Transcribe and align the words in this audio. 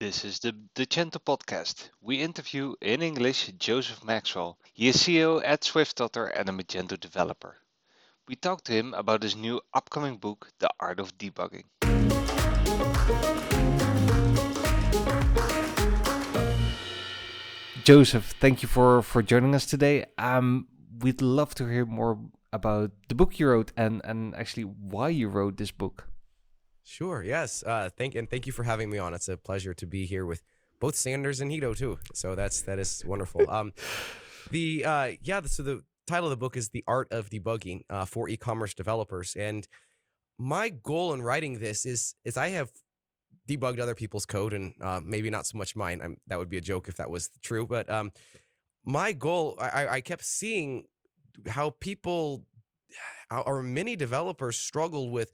This 0.00 0.24
is 0.24 0.38
the 0.38 0.52
Decento 0.76 1.18
podcast. 1.18 1.90
We 2.00 2.22
interview 2.22 2.76
in 2.80 3.02
English 3.02 3.50
Joseph 3.58 4.04
Maxwell. 4.04 4.56
He 4.72 4.86
is 4.86 4.96
CEO 4.96 5.42
at 5.44 5.62
SwiftOtter 5.62 6.30
and 6.38 6.48
a 6.48 6.52
Magento 6.52 7.00
developer. 7.00 7.56
We 8.28 8.36
talk 8.36 8.62
to 8.64 8.72
him 8.72 8.94
about 8.94 9.24
his 9.24 9.34
new 9.34 9.60
upcoming 9.74 10.18
book, 10.18 10.52
The 10.60 10.70
Art 10.78 11.00
of 11.00 11.18
Debugging. 11.18 11.64
Joseph, 17.82 18.36
thank 18.38 18.62
you 18.62 18.68
for, 18.68 19.02
for 19.02 19.20
joining 19.20 19.52
us 19.52 19.66
today. 19.66 20.04
Um, 20.16 20.68
we'd 21.00 21.20
love 21.20 21.56
to 21.56 21.66
hear 21.66 21.84
more 21.84 22.20
about 22.52 22.92
the 23.08 23.16
book 23.16 23.40
you 23.40 23.48
wrote 23.48 23.72
and, 23.76 24.00
and 24.04 24.32
actually 24.36 24.62
why 24.62 25.08
you 25.08 25.26
wrote 25.26 25.56
this 25.56 25.72
book. 25.72 26.07
Sure. 26.88 27.22
Yes. 27.22 27.62
Uh, 27.62 27.90
thank 27.98 28.14
and 28.14 28.30
thank 28.30 28.46
you 28.46 28.52
for 28.52 28.62
having 28.62 28.88
me 28.88 28.96
on. 28.96 29.12
It's 29.12 29.28
a 29.28 29.36
pleasure 29.36 29.74
to 29.74 29.86
be 29.86 30.06
here 30.06 30.24
with 30.24 30.42
both 30.80 30.96
Sanders 30.96 31.38
and 31.38 31.50
Guido 31.50 31.74
too. 31.74 31.98
So 32.14 32.34
that's 32.34 32.62
that 32.62 32.78
is 32.78 33.04
wonderful. 33.06 33.44
Um, 33.50 33.72
the 34.50 34.86
uh, 34.86 35.10
yeah. 35.22 35.42
So 35.44 35.62
the 35.62 35.82
title 36.06 36.26
of 36.26 36.30
the 36.30 36.38
book 36.38 36.56
is 36.56 36.70
"The 36.70 36.82
Art 36.86 37.12
of 37.12 37.28
Debugging" 37.28 37.82
uh, 37.90 38.06
for 38.06 38.30
e-commerce 38.30 38.72
developers, 38.72 39.36
and 39.36 39.68
my 40.38 40.70
goal 40.70 41.12
in 41.12 41.20
writing 41.20 41.58
this 41.58 41.84
is 41.84 42.14
is 42.24 42.38
I 42.38 42.48
have 42.48 42.70
debugged 43.46 43.80
other 43.80 43.94
people's 43.94 44.24
code 44.24 44.54
and 44.54 44.72
uh, 44.80 45.00
maybe 45.04 45.28
not 45.28 45.46
so 45.46 45.58
much 45.58 45.76
mine. 45.76 46.00
I'm, 46.02 46.16
that 46.28 46.38
would 46.38 46.48
be 46.48 46.56
a 46.56 46.62
joke 46.62 46.88
if 46.88 46.96
that 46.96 47.10
was 47.10 47.28
true. 47.42 47.66
But 47.66 47.90
um, 47.90 48.12
my 48.84 49.12
goal, 49.12 49.56
I, 49.60 49.88
I 49.88 50.00
kept 50.00 50.24
seeing 50.24 50.84
how 51.46 51.74
people 51.80 52.46
or 53.30 53.62
many 53.62 53.94
developers 53.94 54.56
struggle 54.56 55.10
with 55.10 55.32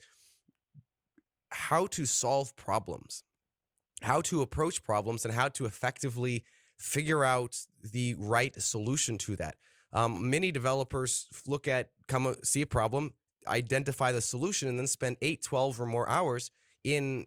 how 1.55 1.87
to 1.87 2.05
solve 2.05 2.55
problems, 2.57 3.23
how 4.03 4.21
to 4.23 4.43
approach 4.43 4.83
problems, 4.83 5.25
and 5.25 5.33
how 5.33 5.49
to 5.49 5.65
effectively 5.65 6.45
figure 6.79 7.25
out 7.25 7.57
the 7.93 8.15
right 8.19 8.61
solution 8.61 9.17
to 9.19 9.37
that. 9.37 9.55
Um, 9.93 10.29
many 10.29 10.51
developers 10.51 11.29
look 11.47 11.69
at, 11.69 11.91
come 12.09 12.35
see 12.43 12.63
a 12.63 12.67
problem, 12.67 13.15
identify 13.47 14.11
the 14.11 14.21
solution, 14.21 14.69
and 14.69 14.79
then 14.79 14.89
spend 14.89 15.17
8, 15.23 15.43
12 15.43 15.81
or 15.81 15.87
more 15.87 16.09
hours 16.09 16.51
in 16.83 17.27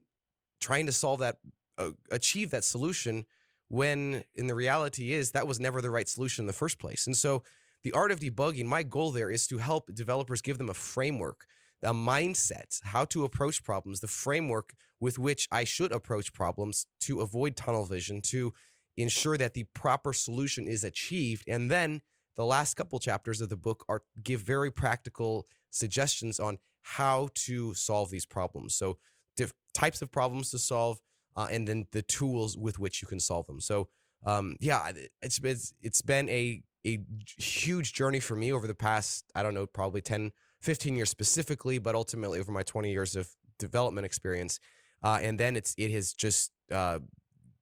trying 0.60 0.86
to 0.88 0.92
solve 0.92 1.20
that, 1.22 1.38
uh, 1.78 1.92
achieve 2.12 2.52
that 2.52 2.66
solution 2.66 3.26
when 3.70 4.24
in 4.36 4.48
the 4.48 4.56
reality 4.56 5.14
is 5.14 5.32
that 5.32 5.48
was 5.48 5.60
never 5.60 5.82
the 5.82 5.90
right 5.90 6.08
solution 6.08 6.44
in 6.44 6.48
the 6.48 6.54
first 6.54 6.80
place. 6.80 7.08
And 7.08 7.16
so 7.16 7.44
the 7.84 7.92
art 7.94 8.12
of 8.12 8.20
debugging, 8.20 8.66
my 8.66 8.84
goal 8.84 9.12
there 9.12 9.30
is 9.30 9.48
to 9.48 9.58
help 9.58 9.94
developers 9.94 10.42
give 10.42 10.58
them 10.58 10.70
a 10.70 10.74
framework 10.74 11.46
a 11.84 11.94
mindset, 11.94 12.80
how 12.84 13.06
to 13.06 13.24
approach 13.24 13.64
problems, 13.64 14.00
the 14.00 14.08
framework 14.08 14.74
with 15.00 15.20
which 15.20 15.48
I 15.52 15.64
should 15.64 15.92
approach 15.92 16.34
problems 16.34 16.88
to 17.02 17.22
avoid 17.22 17.56
tunnel 17.56 17.86
vision, 17.86 18.22
to 18.24 18.54
ensure 18.96 19.38
that 19.38 19.54
the 19.54 19.66
proper 19.74 20.14
solution 20.14 20.68
is 20.68 20.84
achieved. 20.84 21.44
And 21.48 21.70
then 21.70 22.02
the 22.36 22.46
last 22.46 22.76
couple 22.76 23.00
chapters 23.00 23.42
of 23.42 23.50
the 23.50 23.58
book 23.58 23.86
are 23.88 24.04
give 24.24 24.42
very 24.42 24.72
practical 24.72 25.48
suggestions 25.70 26.40
on 26.40 26.58
how 26.82 27.30
to 27.34 27.74
solve 27.74 28.10
these 28.10 28.26
problems. 28.26 28.76
So 28.76 28.98
diff- 29.36 29.54
types 29.74 30.02
of 30.02 30.12
problems 30.12 30.52
to 30.52 30.60
solve, 30.60 31.00
uh, 31.36 31.48
and 31.52 31.68
then 31.68 31.88
the 31.92 32.02
tools 32.02 32.58
with 32.58 32.80
which 32.80 33.02
you 33.02 33.08
can 33.08 33.20
solve 33.20 33.46
them. 33.46 33.60
So 33.60 33.90
um, 34.26 34.56
yeah, 34.60 34.92
it's, 35.22 35.40
it's 35.44 35.74
it's 35.82 36.02
been 36.02 36.30
a 36.30 36.64
a 36.86 37.00
huge 37.38 37.94
journey 37.94 38.20
for 38.20 38.36
me 38.36 38.52
over 38.52 38.68
the 38.68 38.76
past 38.76 39.26
I 39.36 39.44
don't 39.44 39.54
know 39.54 39.66
probably 39.66 40.02
10 40.02 40.32
15 40.62 40.96
years 40.96 41.10
specifically, 41.10 41.80
but 41.80 41.96
ultimately 41.96 42.40
over 42.40 42.52
my 42.52 42.64
20 42.64 42.92
years 42.92 43.16
of 43.16 43.30
development 43.60 44.06
experience. 44.06 44.60
Uh, 45.04 45.20
and 45.22 45.40
then 45.40 45.56
it's 45.56 45.76
it 45.78 45.92
has 45.92 46.14
just 46.14 46.52
uh, 46.72 47.00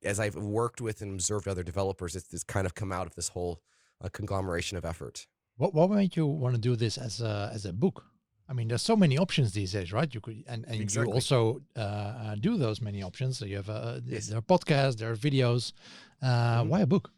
as 0.03 0.19
I've 0.19 0.35
worked 0.35 0.81
with 0.81 1.01
and 1.01 1.13
observed 1.13 1.47
other 1.47 1.63
developers, 1.63 2.15
it's, 2.15 2.33
it's 2.33 2.43
kind 2.43 2.65
of 2.65 2.75
come 2.75 2.91
out 2.91 3.07
of 3.07 3.15
this 3.15 3.29
whole 3.29 3.61
uh, 4.01 4.09
conglomeration 4.11 4.77
of 4.77 4.85
effort. 4.85 5.27
What 5.57 5.73
what 5.73 5.89
made 5.89 6.15
you 6.15 6.25
want 6.27 6.55
to 6.55 6.61
do 6.61 6.75
this 6.75 6.97
as 6.97 7.21
a 7.21 7.51
as 7.53 7.65
a 7.65 7.73
book? 7.73 8.05
I 8.47 8.53
mean, 8.53 8.67
there's 8.67 8.83
so 8.83 8.95
many 8.95 9.17
options 9.17 9.53
these 9.53 9.71
days, 9.71 9.91
right? 9.91 10.13
You 10.13 10.21
could 10.21 10.43
and, 10.47 10.65
and 10.67 10.79
exactly. 10.79 11.09
you 11.09 11.13
also 11.13 11.61
uh, 11.75 11.79
uh, 11.79 12.35
do 12.35 12.57
those 12.57 12.81
many 12.81 13.01
options. 13.01 13.39
So 13.39 13.45
you 13.45 13.55
have 13.55 13.69
a 13.69 14.01
yes. 14.05 14.27
there 14.27 14.37
are 14.37 14.41
podcasts, 14.41 14.97
there 14.97 15.11
are 15.11 15.15
videos. 15.15 15.73
Uh, 16.21 16.27
mm-hmm. 16.27 16.69
Why 16.69 16.81
a 16.81 16.85
book? 16.85 17.09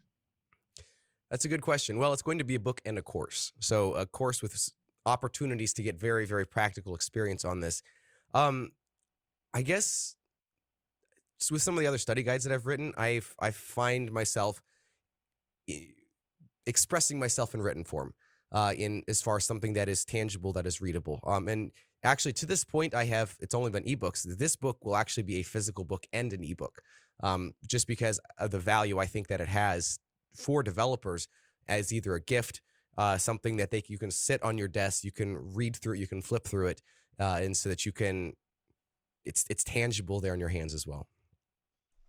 That's 1.30 1.44
a 1.44 1.48
good 1.48 1.60
question. 1.60 1.98
Well, 1.98 2.12
it's 2.14 2.22
going 2.22 2.38
to 2.38 2.44
be 2.44 2.54
a 2.54 2.60
book 2.60 2.80
and 2.86 2.96
a 2.96 3.02
course. 3.02 3.52
So 3.60 3.92
a 3.94 4.06
course 4.06 4.40
with 4.40 4.56
opportunities 5.08 5.72
to 5.74 5.82
get 5.82 5.98
very, 5.98 6.26
very 6.26 6.46
practical 6.46 6.94
experience 6.94 7.44
on 7.44 7.60
this. 7.60 7.82
Um, 8.34 8.70
I 9.52 9.62
guess 9.62 10.14
with 11.50 11.62
some 11.62 11.74
of 11.74 11.80
the 11.80 11.86
other 11.86 11.98
study 11.98 12.22
guides 12.22 12.44
that 12.44 12.52
I've 12.52 12.66
written, 12.66 12.92
I 12.96 13.22
I 13.38 13.50
find 13.50 14.12
myself 14.12 14.60
expressing 16.66 17.18
myself 17.18 17.54
in 17.54 17.62
written 17.62 17.84
form, 17.84 18.14
uh, 18.52 18.74
in 18.76 19.02
as 19.08 19.22
far 19.22 19.36
as 19.36 19.44
something 19.44 19.72
that 19.74 19.88
is 19.88 20.04
tangible, 20.04 20.52
that 20.52 20.66
is 20.66 20.80
readable. 20.80 21.20
Um, 21.24 21.48
and 21.48 21.70
actually, 22.04 22.34
to 22.34 22.46
this 22.46 22.64
point, 22.64 22.94
I 22.94 23.04
have 23.04 23.36
it's 23.40 23.54
only 23.54 23.70
been 23.70 23.84
ebooks. 23.84 24.22
This 24.38 24.56
book 24.56 24.84
will 24.84 24.96
actually 24.96 25.24
be 25.24 25.36
a 25.36 25.42
physical 25.42 25.84
book 25.84 26.06
and 26.12 26.32
an 26.32 26.44
ebook, 26.44 26.82
um, 27.22 27.52
just 27.66 27.86
because 27.86 28.20
of 28.38 28.50
the 28.50 28.58
value 28.58 28.98
I 28.98 29.06
think 29.06 29.28
that 29.28 29.40
it 29.40 29.48
has 29.48 29.98
for 30.34 30.62
developers 30.62 31.28
as 31.68 31.92
either 31.92 32.14
a 32.14 32.20
gift 32.20 32.60
uh, 32.98 33.16
something 33.16 33.56
that 33.56 33.70
they 33.70 33.82
you 33.86 33.96
can 33.96 34.10
sit 34.10 34.42
on 34.42 34.58
your 34.58 34.68
desk, 34.68 35.04
you 35.04 35.12
can 35.12 35.54
read 35.54 35.76
through 35.76 35.94
it, 35.94 36.00
you 36.00 36.08
can 36.08 36.20
flip 36.20 36.44
through 36.44 36.66
it, 36.66 36.82
uh, 37.18 37.38
and 37.40 37.56
so 37.56 37.68
that 37.68 37.86
you 37.86 37.92
can 37.92 38.34
it's 39.24 39.46
it's 39.48 39.64
tangible 39.64 40.20
there 40.20 40.34
in 40.34 40.40
your 40.40 40.48
hands 40.50 40.74
as 40.74 40.86
well. 40.86 41.08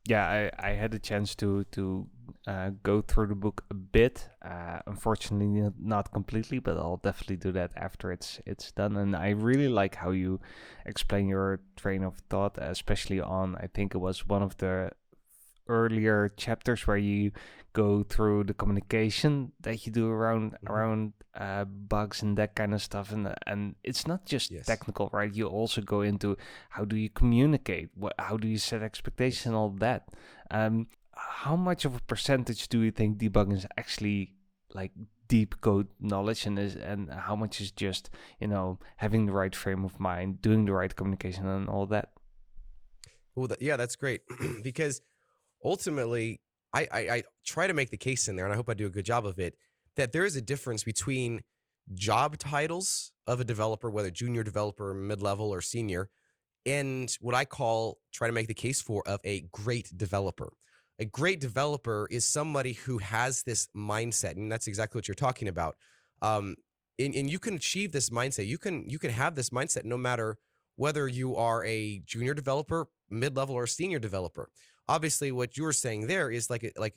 Yeah, 0.05 0.49
I, 0.57 0.69
I 0.69 0.71
had 0.71 0.93
a 0.95 0.99
chance 0.99 1.35
to 1.35 1.63
to 1.65 2.07
uh, 2.47 2.71
go 2.81 3.01
through 3.01 3.27
the 3.27 3.35
book 3.35 3.63
a 3.69 3.75
bit. 3.75 4.27
Uh, 4.41 4.79
unfortunately, 4.87 5.69
not 5.77 6.11
completely, 6.11 6.57
but 6.57 6.77
I'll 6.77 6.97
definitely 7.03 7.37
do 7.37 7.51
that 7.51 7.71
after 7.75 8.11
it's 8.11 8.39
it's 8.47 8.71
done. 8.71 8.97
And 8.97 9.15
I 9.15 9.29
really 9.29 9.67
like 9.67 9.95
how 9.95 10.09
you 10.09 10.39
explain 10.87 11.27
your 11.27 11.59
train 11.75 12.03
of 12.03 12.17
thought, 12.29 12.57
especially 12.57 13.21
on 13.21 13.55
I 13.57 13.67
think 13.67 13.93
it 13.93 13.99
was 13.99 14.27
one 14.27 14.41
of 14.41 14.57
the 14.57 14.91
earlier 15.69 16.33
chapters 16.35 16.85
where 16.87 16.97
you 16.97 17.31
go 17.73 18.03
through 18.03 18.43
the 18.43 18.53
communication 18.53 19.51
that 19.61 19.85
you 19.85 19.91
do 19.91 20.09
around 20.09 20.53
mm-hmm. 20.53 20.67
around 20.71 21.13
uh, 21.35 21.63
bugs 21.65 22.21
and 22.21 22.37
that 22.37 22.55
kind 22.55 22.73
of 22.73 22.81
stuff 22.81 23.11
and 23.11 23.33
and 23.45 23.75
it's 23.83 24.07
not 24.07 24.25
just 24.25 24.51
yes. 24.51 24.65
technical 24.65 25.09
right? 25.13 25.33
You 25.33 25.47
also 25.47 25.81
go 25.81 26.01
into 26.01 26.37
how 26.69 26.85
do 26.85 26.95
you 26.95 27.09
communicate? 27.09 27.89
What 27.95 28.13
how 28.17 28.37
do 28.37 28.47
you 28.47 28.57
set 28.57 28.81
expectations 28.81 29.45
and 29.45 29.55
all 29.55 29.69
that? 29.79 30.09
Um 30.51 30.87
how 31.13 31.55
much 31.55 31.85
of 31.85 31.95
a 31.95 32.01
percentage 32.01 32.67
do 32.69 32.81
you 32.81 32.91
think 32.91 33.17
debugging 33.17 33.53
is 33.53 33.67
actually 33.77 34.33
like 34.73 34.91
deep 35.27 35.61
code 35.61 35.87
knowledge 35.99 36.45
and 36.47 36.57
is 36.57 36.75
and 36.75 37.11
how 37.11 37.35
much 37.35 37.61
is 37.61 37.71
just 37.71 38.09
you 38.39 38.47
know 38.47 38.79
having 38.97 39.27
the 39.27 39.31
right 39.31 39.55
frame 39.55 39.85
of 39.85 39.99
mind 39.99 40.41
doing 40.41 40.65
the 40.65 40.73
right 40.73 40.95
communication 40.95 41.45
and 41.47 41.69
all 41.69 41.85
that? 41.85 42.09
Well 43.35 43.47
yeah 43.61 43.77
that's 43.77 43.95
great 43.95 44.21
because 44.63 45.01
ultimately, 45.63 46.41
I, 46.73 46.87
I, 46.91 46.99
I 46.99 47.23
try 47.45 47.67
to 47.67 47.73
make 47.73 47.89
the 47.89 47.97
case 47.97 48.27
in 48.27 48.35
there, 48.35 48.45
and 48.45 48.53
I 48.53 48.57
hope 48.57 48.69
I 48.69 48.73
do 48.73 48.85
a 48.85 48.91
good 48.91 49.05
job 49.05 49.25
of 49.25 49.39
it, 49.39 49.55
that 49.95 50.11
there 50.11 50.25
is 50.25 50.35
a 50.35 50.41
difference 50.41 50.83
between 50.83 51.41
job 51.93 52.37
titles 52.37 53.11
of 53.27 53.39
a 53.39 53.43
developer, 53.43 53.89
whether 53.89 54.11
junior 54.11 54.43
developer, 54.43 54.93
mid 54.93 55.21
level, 55.21 55.51
or 55.51 55.61
senior, 55.61 56.09
and 56.65 57.15
what 57.21 57.35
I 57.35 57.45
call 57.45 57.97
try 58.13 58.27
to 58.27 58.33
make 58.33 58.47
the 58.47 58.53
case 58.53 58.81
for 58.81 59.07
of 59.07 59.19
a 59.23 59.45
great 59.51 59.91
developer. 59.97 60.53
A 60.99 61.05
great 61.05 61.39
developer 61.39 62.07
is 62.11 62.25
somebody 62.25 62.73
who 62.73 62.97
has 62.97 63.43
this 63.43 63.69
mindset, 63.75 64.35
and 64.35 64.51
that's 64.51 64.67
exactly 64.67 64.97
what 64.97 65.07
you're 65.07 65.15
talking 65.15 65.47
about. 65.47 65.75
Um, 66.21 66.55
and, 66.99 67.15
and 67.15 67.29
you 67.29 67.39
can 67.39 67.55
achieve 67.55 67.91
this 67.91 68.09
mindset. 68.09 68.47
You 68.47 68.57
can 68.57 68.87
you 68.89 68.99
can 68.99 69.11
have 69.11 69.35
this 69.35 69.49
mindset 69.49 69.85
no 69.85 69.97
matter 69.97 70.37
whether 70.75 71.07
you 71.07 71.35
are 71.35 71.63
a 71.65 72.01
junior 72.05 72.33
developer, 72.33 72.87
mid 73.09 73.35
level, 73.35 73.55
or 73.55 73.65
senior 73.65 73.99
developer 73.99 74.49
obviously 74.89 75.31
what 75.31 75.55
you're 75.55 75.71
saying 75.71 76.07
there 76.07 76.31
is 76.31 76.49
like 76.49 76.73
like 76.75 76.95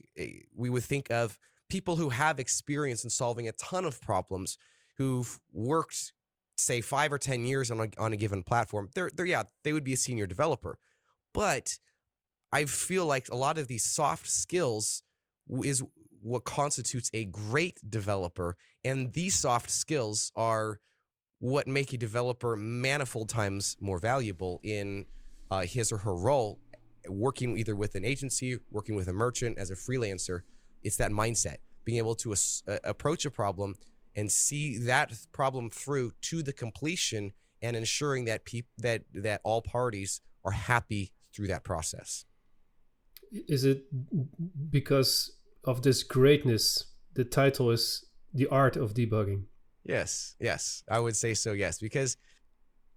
we 0.56 0.70
would 0.70 0.82
think 0.82 1.10
of 1.10 1.38
people 1.68 1.96
who 1.96 2.08
have 2.08 2.40
experience 2.40 3.04
in 3.04 3.10
solving 3.10 3.46
a 3.46 3.52
ton 3.52 3.84
of 3.84 4.00
problems 4.00 4.56
who've 4.96 5.38
worked 5.52 6.14
say 6.56 6.80
5 6.80 7.12
or 7.12 7.18
10 7.18 7.44
years 7.44 7.70
on 7.70 7.80
a, 7.80 7.88
on 7.98 8.12
a 8.12 8.16
given 8.16 8.42
platform 8.42 8.88
they're, 8.94 9.10
they're 9.14 9.26
yeah 9.26 9.42
they 9.62 9.72
would 9.72 9.84
be 9.84 9.92
a 9.92 9.96
senior 9.96 10.26
developer. 10.26 10.78
But 11.34 11.78
i 12.50 12.64
feel 12.64 13.06
like 13.06 13.28
a 13.28 13.36
lot 13.36 13.58
of 13.58 13.68
these 13.68 13.84
soft 13.84 14.28
skills 14.28 15.02
is 15.62 15.82
what 16.22 16.44
constitutes 16.44 17.10
a 17.12 17.26
great 17.26 17.78
developer 17.88 18.56
and 18.84 19.12
these 19.12 19.34
soft 19.34 19.70
skills 19.70 20.32
are 20.34 20.80
what 21.40 21.66
make 21.66 21.92
a 21.92 21.98
developer 21.98 22.56
manifold 22.56 23.28
times 23.28 23.76
more 23.80 23.98
valuable 23.98 24.60
in 24.62 25.04
uh, 25.50 25.62
his 25.62 25.92
or 25.92 25.98
her 25.98 26.14
role 26.14 26.58
working 27.08 27.56
either 27.58 27.74
with 27.74 27.94
an 27.94 28.04
agency, 28.04 28.58
working 28.70 28.94
with 28.94 29.08
a 29.08 29.12
merchant 29.12 29.58
as 29.58 29.70
a 29.70 29.74
freelancer, 29.74 30.42
it's 30.82 30.96
that 30.96 31.10
mindset, 31.10 31.56
being 31.84 31.98
able 31.98 32.14
to 32.16 32.32
uh, 32.32 32.78
approach 32.84 33.24
a 33.24 33.30
problem 33.30 33.76
and 34.14 34.30
see 34.30 34.78
that 34.78 35.12
problem 35.32 35.70
through 35.70 36.12
to 36.20 36.42
the 36.42 36.52
completion 36.52 37.32
and 37.62 37.76
ensuring 37.76 38.24
that 38.26 38.44
peop- 38.44 38.66
that 38.78 39.02
that 39.14 39.40
all 39.44 39.62
parties 39.62 40.20
are 40.44 40.52
happy 40.52 41.12
through 41.32 41.46
that 41.46 41.64
process. 41.64 42.24
is 43.32 43.64
it 43.64 43.84
because 44.70 45.32
of 45.64 45.82
this 45.82 46.02
greatness? 46.02 46.86
The 47.14 47.24
title 47.24 47.70
is 47.70 48.04
the 48.34 48.46
art 48.48 48.76
of 48.76 48.94
debugging. 48.94 49.44
Yes, 49.84 50.36
yes, 50.40 50.84
I 50.88 50.98
would 50.98 51.16
say 51.16 51.34
so. 51.34 51.52
Yes, 51.52 51.78
because 51.78 52.16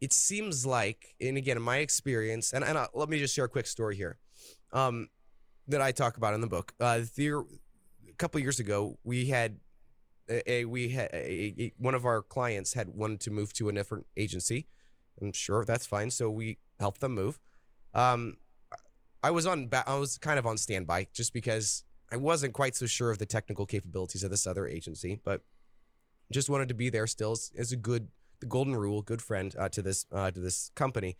it 0.01 0.13
seems 0.13 0.65
like, 0.65 1.15
and 1.21 1.37
again, 1.37 1.57
in 1.57 1.63
my 1.63 1.77
experience, 1.77 2.53
and, 2.53 2.63
and 2.63 2.77
uh, 2.77 2.87
let 2.93 3.09
me 3.09 3.19
just 3.19 3.33
share 3.33 3.45
a 3.45 3.49
quick 3.49 3.67
story 3.67 3.95
here, 3.95 4.17
um, 4.73 5.09
that 5.67 5.81
I 5.81 5.91
talk 5.91 6.17
about 6.17 6.33
in 6.33 6.41
the 6.41 6.47
book. 6.47 6.73
Uh, 6.79 7.01
a 7.17 8.13
couple 8.17 8.39
years 8.41 8.59
ago, 8.59 8.97
we 9.03 9.27
had 9.27 9.57
a, 10.29 10.51
a 10.51 10.65
we 10.65 10.89
had 10.89 11.09
a, 11.13 11.55
a, 11.59 11.73
one 11.77 11.95
of 11.95 12.05
our 12.05 12.21
clients 12.21 12.73
had 12.73 12.89
wanted 12.89 13.19
to 13.21 13.31
move 13.31 13.53
to 13.53 13.69
a 13.69 13.73
different 13.73 14.05
agency. 14.15 14.67
I'm 15.21 15.33
sure 15.33 15.63
that's 15.65 15.85
fine, 15.85 16.11
so 16.11 16.29
we 16.29 16.57
helped 16.79 17.01
them 17.01 17.13
move. 17.13 17.39
Um, 17.93 18.37
I 19.23 19.31
was 19.31 19.47
on, 19.47 19.69
I 19.87 19.97
was 19.97 20.17
kind 20.17 20.37
of 20.37 20.45
on 20.45 20.57
standby 20.57 21.07
just 21.13 21.33
because 21.33 21.83
I 22.11 22.17
wasn't 22.17 22.53
quite 22.53 22.75
so 22.75 22.85
sure 22.85 23.09
of 23.09 23.17
the 23.17 23.25
technical 23.25 23.65
capabilities 23.65 24.23
of 24.23 24.29
this 24.29 24.45
other 24.45 24.67
agency, 24.67 25.19
but 25.23 25.41
just 26.31 26.49
wanted 26.49 26.67
to 26.67 26.75
be 26.75 26.89
there 26.89 27.07
still 27.07 27.31
as, 27.31 27.51
as 27.57 27.71
a 27.71 27.75
good, 27.75 28.09
the 28.45 28.49
golden 28.49 28.75
rule, 28.75 29.01
good 29.01 29.21
friend 29.21 29.55
uh, 29.57 29.69
to 29.69 29.81
this 29.81 30.05
uh, 30.11 30.31
to 30.31 30.39
this 30.39 30.71
company. 30.75 31.17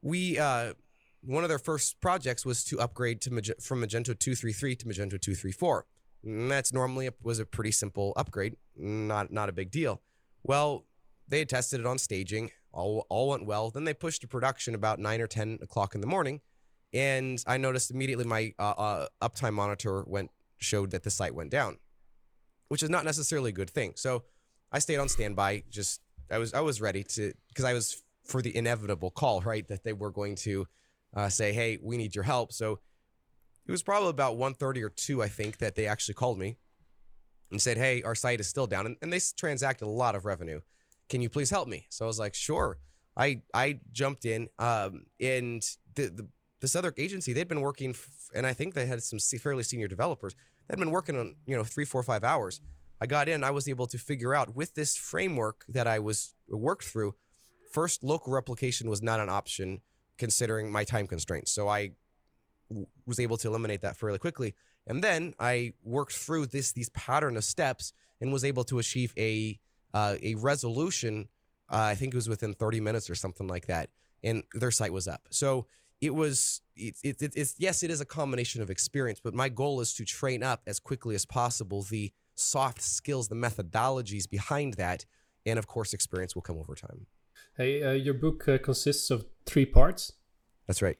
We 0.00 0.38
uh, 0.38 0.74
one 1.22 1.42
of 1.42 1.48
their 1.48 1.58
first 1.58 2.00
projects 2.00 2.46
was 2.46 2.64
to 2.64 2.80
upgrade 2.80 3.20
to 3.22 3.32
Mag- 3.32 3.60
from 3.60 3.80
Magento 3.80 4.18
233 4.18 4.76
to 4.76 4.86
Magento 4.86 5.20
234. 5.20 5.86
And 6.24 6.50
that's 6.50 6.72
normally 6.72 7.06
a, 7.06 7.12
was 7.22 7.38
a 7.38 7.44
pretty 7.44 7.72
simple 7.72 8.12
upgrade, 8.16 8.56
not 8.76 9.32
not 9.32 9.48
a 9.48 9.52
big 9.52 9.70
deal. 9.70 10.00
Well, 10.42 10.84
they 11.26 11.40
had 11.40 11.48
tested 11.48 11.80
it 11.80 11.86
on 11.86 11.98
staging, 11.98 12.50
all 12.72 13.06
all 13.08 13.30
went 13.30 13.44
well. 13.44 13.70
Then 13.70 13.84
they 13.84 13.94
pushed 13.94 14.20
to 14.22 14.28
production 14.28 14.74
about 14.74 14.98
nine 14.98 15.20
or 15.20 15.26
ten 15.26 15.58
o'clock 15.62 15.94
in 15.94 16.00
the 16.00 16.06
morning, 16.06 16.40
and 16.92 17.42
I 17.46 17.56
noticed 17.56 17.90
immediately 17.90 18.24
my 18.24 18.54
uh, 18.58 18.74
uh, 18.76 19.06
uptime 19.20 19.54
monitor 19.54 20.04
went 20.06 20.30
showed 20.58 20.92
that 20.92 21.02
the 21.02 21.10
site 21.10 21.34
went 21.34 21.50
down, 21.50 21.78
which 22.68 22.82
is 22.82 22.88
not 22.88 23.04
necessarily 23.04 23.50
a 23.50 23.54
good 23.54 23.70
thing. 23.70 23.94
So 23.96 24.24
I 24.74 24.80
stayed 24.80 24.98
on 24.98 25.08
standby. 25.08 25.62
Just 25.70 26.00
I 26.30 26.38
was 26.38 26.54
I 26.54 26.60
was 26.60 26.80
ready 26.80 27.04
to 27.04 27.32
because 27.48 27.64
I 27.64 27.72
was 27.72 28.02
for 28.24 28.42
the 28.42 28.56
inevitable 28.56 29.10
call, 29.10 29.40
right? 29.42 29.66
That 29.68 29.84
they 29.84 29.92
were 29.92 30.10
going 30.10 30.36
to 30.36 30.66
uh, 31.14 31.28
say, 31.28 31.52
"Hey, 31.52 31.78
we 31.82 31.96
need 31.96 32.14
your 32.14 32.24
help." 32.24 32.52
So 32.52 32.80
it 33.66 33.70
was 33.70 33.82
probably 33.82 34.10
about 34.10 34.36
1.30 34.36 34.82
or 34.82 34.90
2, 34.90 35.22
I 35.22 35.28
think, 35.28 35.56
that 35.56 35.74
they 35.74 35.86
actually 35.86 36.14
called 36.14 36.38
me 36.38 36.56
and 37.50 37.60
said, 37.60 37.76
"Hey, 37.76 38.02
our 38.02 38.14
site 38.14 38.40
is 38.40 38.48
still 38.48 38.66
down," 38.66 38.86
and, 38.86 38.96
and 39.02 39.12
they 39.12 39.20
transacted 39.36 39.86
a 39.86 39.90
lot 39.90 40.14
of 40.14 40.24
revenue. 40.24 40.60
Can 41.08 41.20
you 41.20 41.28
please 41.28 41.50
help 41.50 41.68
me? 41.68 41.86
So 41.90 42.04
I 42.04 42.08
was 42.08 42.18
like, 42.18 42.34
"Sure." 42.34 42.78
I 43.16 43.42
I 43.52 43.80
jumped 43.92 44.24
in, 44.24 44.48
um, 44.58 45.06
and 45.20 45.62
the, 45.94 46.08
the 46.08 46.28
this 46.60 46.74
other 46.74 46.94
agency 46.96 47.32
they'd 47.32 47.48
been 47.48 47.60
working, 47.60 47.90
f- 47.90 48.28
and 48.34 48.46
I 48.46 48.52
think 48.52 48.74
they 48.74 48.86
had 48.86 49.02
some 49.02 49.18
fairly 49.18 49.62
senior 49.62 49.86
developers. 49.86 50.34
They'd 50.68 50.78
been 50.78 50.90
working 50.90 51.16
on 51.18 51.36
you 51.46 51.56
know 51.56 51.64
three, 51.64 51.84
four, 51.84 52.02
five 52.02 52.24
hours. 52.24 52.60
I 53.04 53.06
got 53.06 53.28
in, 53.28 53.44
I 53.44 53.50
was 53.50 53.68
able 53.68 53.86
to 53.88 53.98
figure 53.98 54.34
out 54.34 54.56
with 54.56 54.74
this 54.74 54.96
framework 54.96 55.66
that 55.68 55.86
I 55.86 55.98
was 55.98 56.34
worked 56.48 56.84
through. 56.84 57.14
First, 57.70 58.02
local 58.02 58.32
replication 58.32 58.88
was 58.88 59.02
not 59.02 59.20
an 59.20 59.28
option 59.28 59.82
considering 60.16 60.72
my 60.72 60.84
time 60.84 61.06
constraints. 61.06 61.52
So 61.52 61.68
I 61.68 61.90
w- 62.70 62.86
was 63.04 63.20
able 63.20 63.36
to 63.36 63.48
eliminate 63.48 63.82
that 63.82 63.98
fairly 63.98 64.18
quickly. 64.18 64.54
And 64.86 65.04
then 65.04 65.34
I 65.38 65.74
worked 65.82 66.14
through 66.14 66.46
this 66.46 66.72
these 66.72 66.88
pattern 66.88 67.36
of 67.36 67.44
steps 67.44 67.92
and 68.22 68.32
was 68.32 68.42
able 68.42 68.64
to 68.64 68.78
achieve 68.78 69.12
a 69.18 69.60
uh, 69.92 70.16
a 70.22 70.36
resolution. 70.36 71.28
Uh, 71.70 71.92
I 71.92 71.96
think 71.96 72.14
it 72.14 72.16
was 72.16 72.30
within 72.30 72.54
30 72.54 72.80
minutes 72.80 73.10
or 73.10 73.14
something 73.14 73.46
like 73.46 73.66
that, 73.66 73.90
and 74.22 74.44
their 74.54 74.70
site 74.70 74.94
was 74.94 75.06
up. 75.06 75.28
So 75.28 75.66
it 76.00 76.14
was 76.14 76.62
it, 76.74 76.96
it, 77.04 77.20
it, 77.20 77.32
it's 77.36 77.54
yes, 77.58 77.82
it 77.82 77.90
is 77.90 78.00
a 78.00 78.06
combination 78.06 78.62
of 78.62 78.70
experience, 78.70 79.20
but 79.22 79.34
my 79.34 79.50
goal 79.50 79.82
is 79.82 79.92
to 79.96 80.06
train 80.06 80.42
up 80.42 80.62
as 80.66 80.80
quickly 80.80 81.14
as 81.14 81.26
possible 81.26 81.82
the 81.82 82.10
soft 82.34 82.80
skills, 82.82 83.28
the 83.28 83.34
methodologies 83.34 84.28
behind 84.28 84.74
that, 84.74 85.04
and 85.46 85.58
of 85.58 85.66
course, 85.66 85.92
experience 85.92 86.34
will 86.34 86.42
come 86.42 86.58
over 86.58 86.74
time. 86.74 87.06
Hey, 87.56 87.82
uh, 87.82 87.92
your 87.92 88.14
book 88.14 88.48
uh, 88.48 88.58
consists 88.58 89.10
of 89.10 89.26
three 89.46 89.66
parts. 89.66 90.12
That's 90.66 90.82
right. 90.82 90.98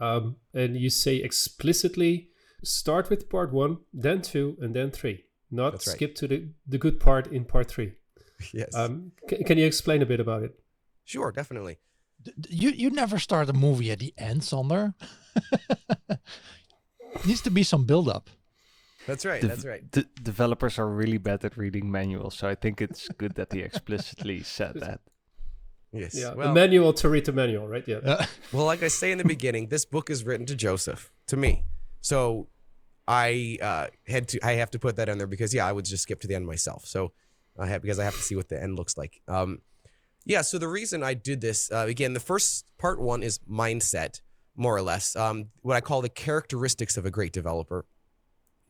Um, 0.00 0.36
and 0.54 0.76
you 0.76 0.90
say 0.90 1.16
explicitly 1.16 2.28
start 2.62 3.10
with 3.10 3.28
part 3.28 3.52
one, 3.52 3.78
then 3.92 4.22
two, 4.22 4.56
and 4.60 4.74
then 4.74 4.90
three. 4.90 5.24
Not 5.50 5.72
right. 5.74 5.82
skip 5.82 6.14
to 6.16 6.28
the, 6.28 6.48
the 6.66 6.78
good 6.78 7.00
part 7.00 7.26
in 7.26 7.44
part 7.44 7.68
three. 7.68 7.94
yes. 8.52 8.74
Um, 8.74 9.12
c- 9.28 9.42
can 9.44 9.58
you 9.58 9.66
explain 9.66 10.02
a 10.02 10.06
bit 10.06 10.20
about 10.20 10.42
it? 10.42 10.58
sure, 11.04 11.32
definitely. 11.32 11.78
D- 12.22 12.32
d- 12.38 12.48
You 12.54 12.70
you 12.70 12.90
never 12.90 13.18
start 13.18 13.48
a 13.48 13.52
movie 13.52 13.90
at 13.90 13.98
the 13.98 14.12
end, 14.18 14.44
Sander. 14.44 14.94
Needs 17.26 17.40
to 17.42 17.50
be 17.50 17.62
some 17.62 17.84
build 17.84 18.08
up. 18.08 18.30
That's 19.08 19.24
right. 19.24 19.40
Dev- 19.40 19.50
That's 19.50 19.64
right. 19.64 19.90
de- 19.90 20.06
developers 20.22 20.78
are 20.78 20.86
really 21.02 21.18
bad 21.18 21.44
at 21.44 21.56
reading 21.56 21.90
manuals, 21.90 22.34
so 22.38 22.46
I 22.46 22.54
think 22.54 22.80
it's 22.80 23.08
good 23.22 23.34
that 23.36 23.52
he 23.52 23.60
explicitly 23.60 24.42
said 24.42 24.74
that. 24.84 25.00
Yes. 25.92 26.14
Yeah, 26.14 26.34
Well, 26.34 26.48
the 26.48 26.54
manual 26.54 26.92
to 26.92 27.08
read 27.08 27.24
the 27.24 27.32
manual, 27.32 27.66
right? 27.66 27.86
Yeah. 27.88 28.00
Uh, 28.04 28.26
well, 28.52 28.66
like 28.66 28.82
I 28.82 28.88
say 28.88 29.10
in 29.10 29.18
the 29.18 29.24
beginning, 29.24 29.68
this 29.68 29.86
book 29.86 30.10
is 30.10 30.24
written 30.24 30.44
to 30.46 30.54
Joseph, 30.54 31.10
to 31.28 31.36
me. 31.36 31.64
So 32.02 32.48
I 33.08 33.56
uh, 33.62 33.86
had 34.06 34.28
to. 34.28 34.46
I 34.46 34.52
have 34.60 34.70
to 34.72 34.78
put 34.78 34.96
that 34.96 35.08
in 35.08 35.16
there 35.16 35.26
because 35.26 35.54
yeah, 35.54 35.66
I 35.66 35.72
would 35.72 35.86
just 35.86 36.02
skip 36.02 36.20
to 36.20 36.28
the 36.28 36.34
end 36.34 36.46
myself. 36.46 36.84
So 36.84 37.12
I 37.58 37.66
have 37.66 37.80
because 37.80 37.98
I 37.98 38.04
have 38.04 38.14
to 38.16 38.22
see 38.22 38.36
what 38.36 38.48
the 38.50 38.62
end 38.62 38.76
looks 38.76 38.98
like. 38.98 39.22
Um, 39.26 39.62
yeah. 40.26 40.42
So 40.42 40.58
the 40.58 40.68
reason 40.68 41.02
I 41.02 41.14
did 41.14 41.40
this 41.40 41.72
uh, 41.72 41.86
again, 41.88 42.12
the 42.12 42.20
first 42.20 42.66
part 42.76 43.00
one 43.00 43.22
is 43.22 43.38
mindset, 43.50 44.20
more 44.54 44.76
or 44.76 44.82
less. 44.82 45.16
Um, 45.16 45.46
what 45.62 45.74
I 45.74 45.80
call 45.80 46.02
the 46.02 46.10
characteristics 46.10 46.98
of 46.98 47.06
a 47.06 47.10
great 47.10 47.32
developer. 47.32 47.86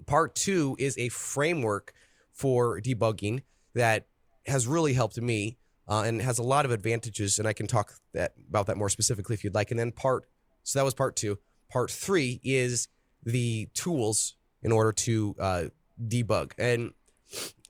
Part 0.07 0.35
two 0.35 0.77
is 0.79 0.97
a 0.99 1.09
framework 1.09 1.93
for 2.33 2.81
debugging 2.81 3.43
that 3.75 4.07
has 4.47 4.67
really 4.67 4.95
helped 4.95 5.21
me 5.21 5.59
uh, 5.89 6.03
and 6.07 6.23
has 6.23 6.39
a 6.39 6.43
lot 6.43 6.65
of 6.65 6.71
advantages. 6.71 7.39
And 7.39 7.49
I 7.49 7.53
can 7.53 7.67
talk 7.67 7.95
that 8.15 8.33
about 8.49 8.67
that 8.67 8.77
more 8.77 8.89
specifically 8.89 9.35
if 9.35 9.45
you'd 9.45 9.55
like. 9.55 9.71
And 9.71 9.79
then 9.79 9.93
part, 9.93 10.25
so 10.63 10.79
that 10.79 10.85
was 10.85 10.95
part 10.95 11.17
two. 11.17 11.39
Part 11.71 11.91
three 11.91 12.41
is 12.43 12.89
the 13.25 13.69
tools 13.75 14.37
in 14.63 14.73
order 14.73 14.93
to 14.93 15.37
uh, 15.39 15.65
debug. 16.07 16.53
And 16.59 16.93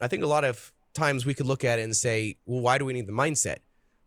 I 0.00 0.08
think 0.08 0.22
a 0.22 0.26
lot 0.26 0.44
of 0.44 0.72
times 0.94 1.24
we 1.26 1.34
could 1.34 1.46
look 1.46 1.64
at 1.64 1.78
it 1.78 1.82
and 1.82 1.96
say, 1.96 2.38
well, 2.46 2.60
why 2.60 2.78
do 2.78 2.84
we 2.84 2.92
need 2.92 3.06
the 3.06 3.12
mindset? 3.12 3.58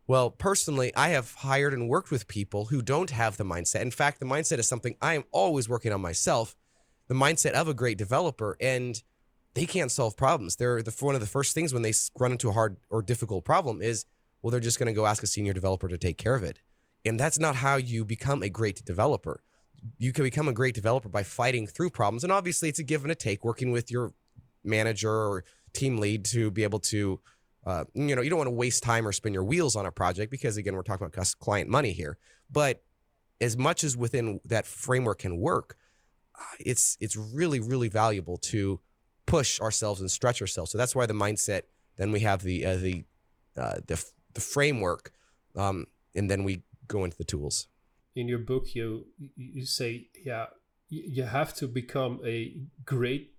Well, 0.08 0.30
personally, 0.30 0.94
I 0.96 1.10
have 1.10 1.34
hired 1.36 1.74
and 1.74 1.88
worked 1.88 2.12
with 2.12 2.28
people 2.28 2.66
who 2.66 2.82
don't 2.82 3.12
have 3.12 3.38
the 3.38 3.46
mindset. 3.46 3.82
In 3.82 3.92
fact, 3.92 4.20
the 4.20 4.26
mindset 4.26 4.58
is 4.58 4.68
something 4.68 4.96
I 5.02 5.16
am 5.16 5.24
always 5.32 5.70
working 5.70 5.94
on 5.94 6.02
myself. 6.02 6.56
The 7.12 7.18
mindset 7.18 7.52
of 7.52 7.68
a 7.68 7.74
great 7.74 7.98
developer, 7.98 8.56
and 8.62 9.04
they 9.54 9.66
can't 9.66 9.92
solve 9.92 10.16
problems. 10.16 10.56
They're 10.56 10.82
the 10.82 10.96
one 11.02 11.14
of 11.14 11.20
the 11.20 11.28
first 11.28 11.54
things 11.54 11.74
when 11.74 11.82
they 11.82 11.92
run 12.18 12.32
into 12.32 12.48
a 12.48 12.54
hard 12.54 12.78
or 12.90 13.02
difficult 13.02 13.44
problem 13.44 13.82
is, 13.82 14.06
well, 14.42 14.50
they're 14.50 14.62
just 14.62 14.80
going 14.80 14.88
to 14.88 14.94
go 14.94 15.06
ask 15.06 15.22
a 15.22 15.28
senior 15.28 15.52
developer 15.52 15.90
to 15.90 15.98
take 15.98 16.18
care 16.18 16.36
of 16.36 16.44
it, 16.44 16.60
and 17.04 17.20
that's 17.20 17.38
not 17.38 17.58
how 17.58 17.76
you 17.76 18.06
become 18.06 18.42
a 18.42 18.48
great 18.48 18.86
developer. 18.86 19.44
You 19.98 20.14
can 20.14 20.24
become 20.24 20.48
a 20.48 20.54
great 20.54 20.74
developer 20.74 21.10
by 21.10 21.24
fighting 21.24 21.68
through 21.68 21.90
problems, 21.90 22.24
and 22.24 22.32
obviously, 22.32 22.70
it's 22.70 22.80
a 22.80 22.84
give 22.84 23.04
and 23.04 23.12
a 23.12 23.16
take, 23.16 23.44
working 23.44 23.74
with 23.74 23.92
your 23.92 24.14
manager 24.64 25.12
or 25.12 25.44
team 25.74 25.98
lead 25.98 26.24
to 26.28 26.50
be 26.50 26.64
able 26.64 26.80
to 26.80 27.20
uh, 27.66 27.84
you 27.94 28.16
know, 28.16 28.22
you 28.22 28.30
don't 28.30 28.40
want 28.40 28.48
to 28.48 28.52
waste 28.52 28.84
time 28.84 29.06
or 29.06 29.12
spin 29.12 29.34
your 29.34 29.44
wheels 29.44 29.76
on 29.76 29.86
a 29.86 29.92
project 29.92 30.32
because 30.32 30.56
again, 30.56 30.76
we're 30.76 30.82
talking 30.82 31.06
about 31.06 31.34
client 31.42 31.70
money 31.70 31.92
here. 31.92 32.18
But 32.50 32.82
as 33.42 33.58
much 33.58 33.84
as 33.84 33.98
within 33.98 34.40
that 34.46 34.66
framework 34.66 35.20
can 35.20 35.38
work, 35.38 35.76
it's 36.60 36.98
it's 37.00 37.16
really 37.16 37.60
really 37.60 37.90
valuable 37.90 38.38
to 38.38 38.80
push 39.26 39.60
ourselves 39.60 40.02
and 40.02 40.10
stretch 40.10 40.42
ourselves. 40.42 40.72
So 40.72 40.78
that's 40.78 40.96
why 40.96 41.06
the 41.06 41.14
mindset. 41.14 41.64
Then 41.98 42.12
we 42.12 42.22
have 42.22 42.42
the 42.44 42.66
uh, 42.66 42.78
the 42.78 43.04
uh, 43.58 43.80
the 43.86 44.04
the 44.34 44.42
framework, 44.42 45.12
um, 45.56 45.88
and 46.16 46.30
then 46.30 46.44
we 46.44 46.64
go 46.88 47.04
into 47.04 47.18
the 47.18 47.26
tools. 47.26 47.68
in 48.16 48.28
your 48.28 48.40
book 48.40 48.76
you 48.76 49.06
you 49.36 49.66
say 49.66 50.08
yeah 50.26 50.48
you 50.90 51.24
have 51.24 51.54
to 51.54 51.68
become 51.68 52.20
a 52.26 52.54
great 52.86 53.34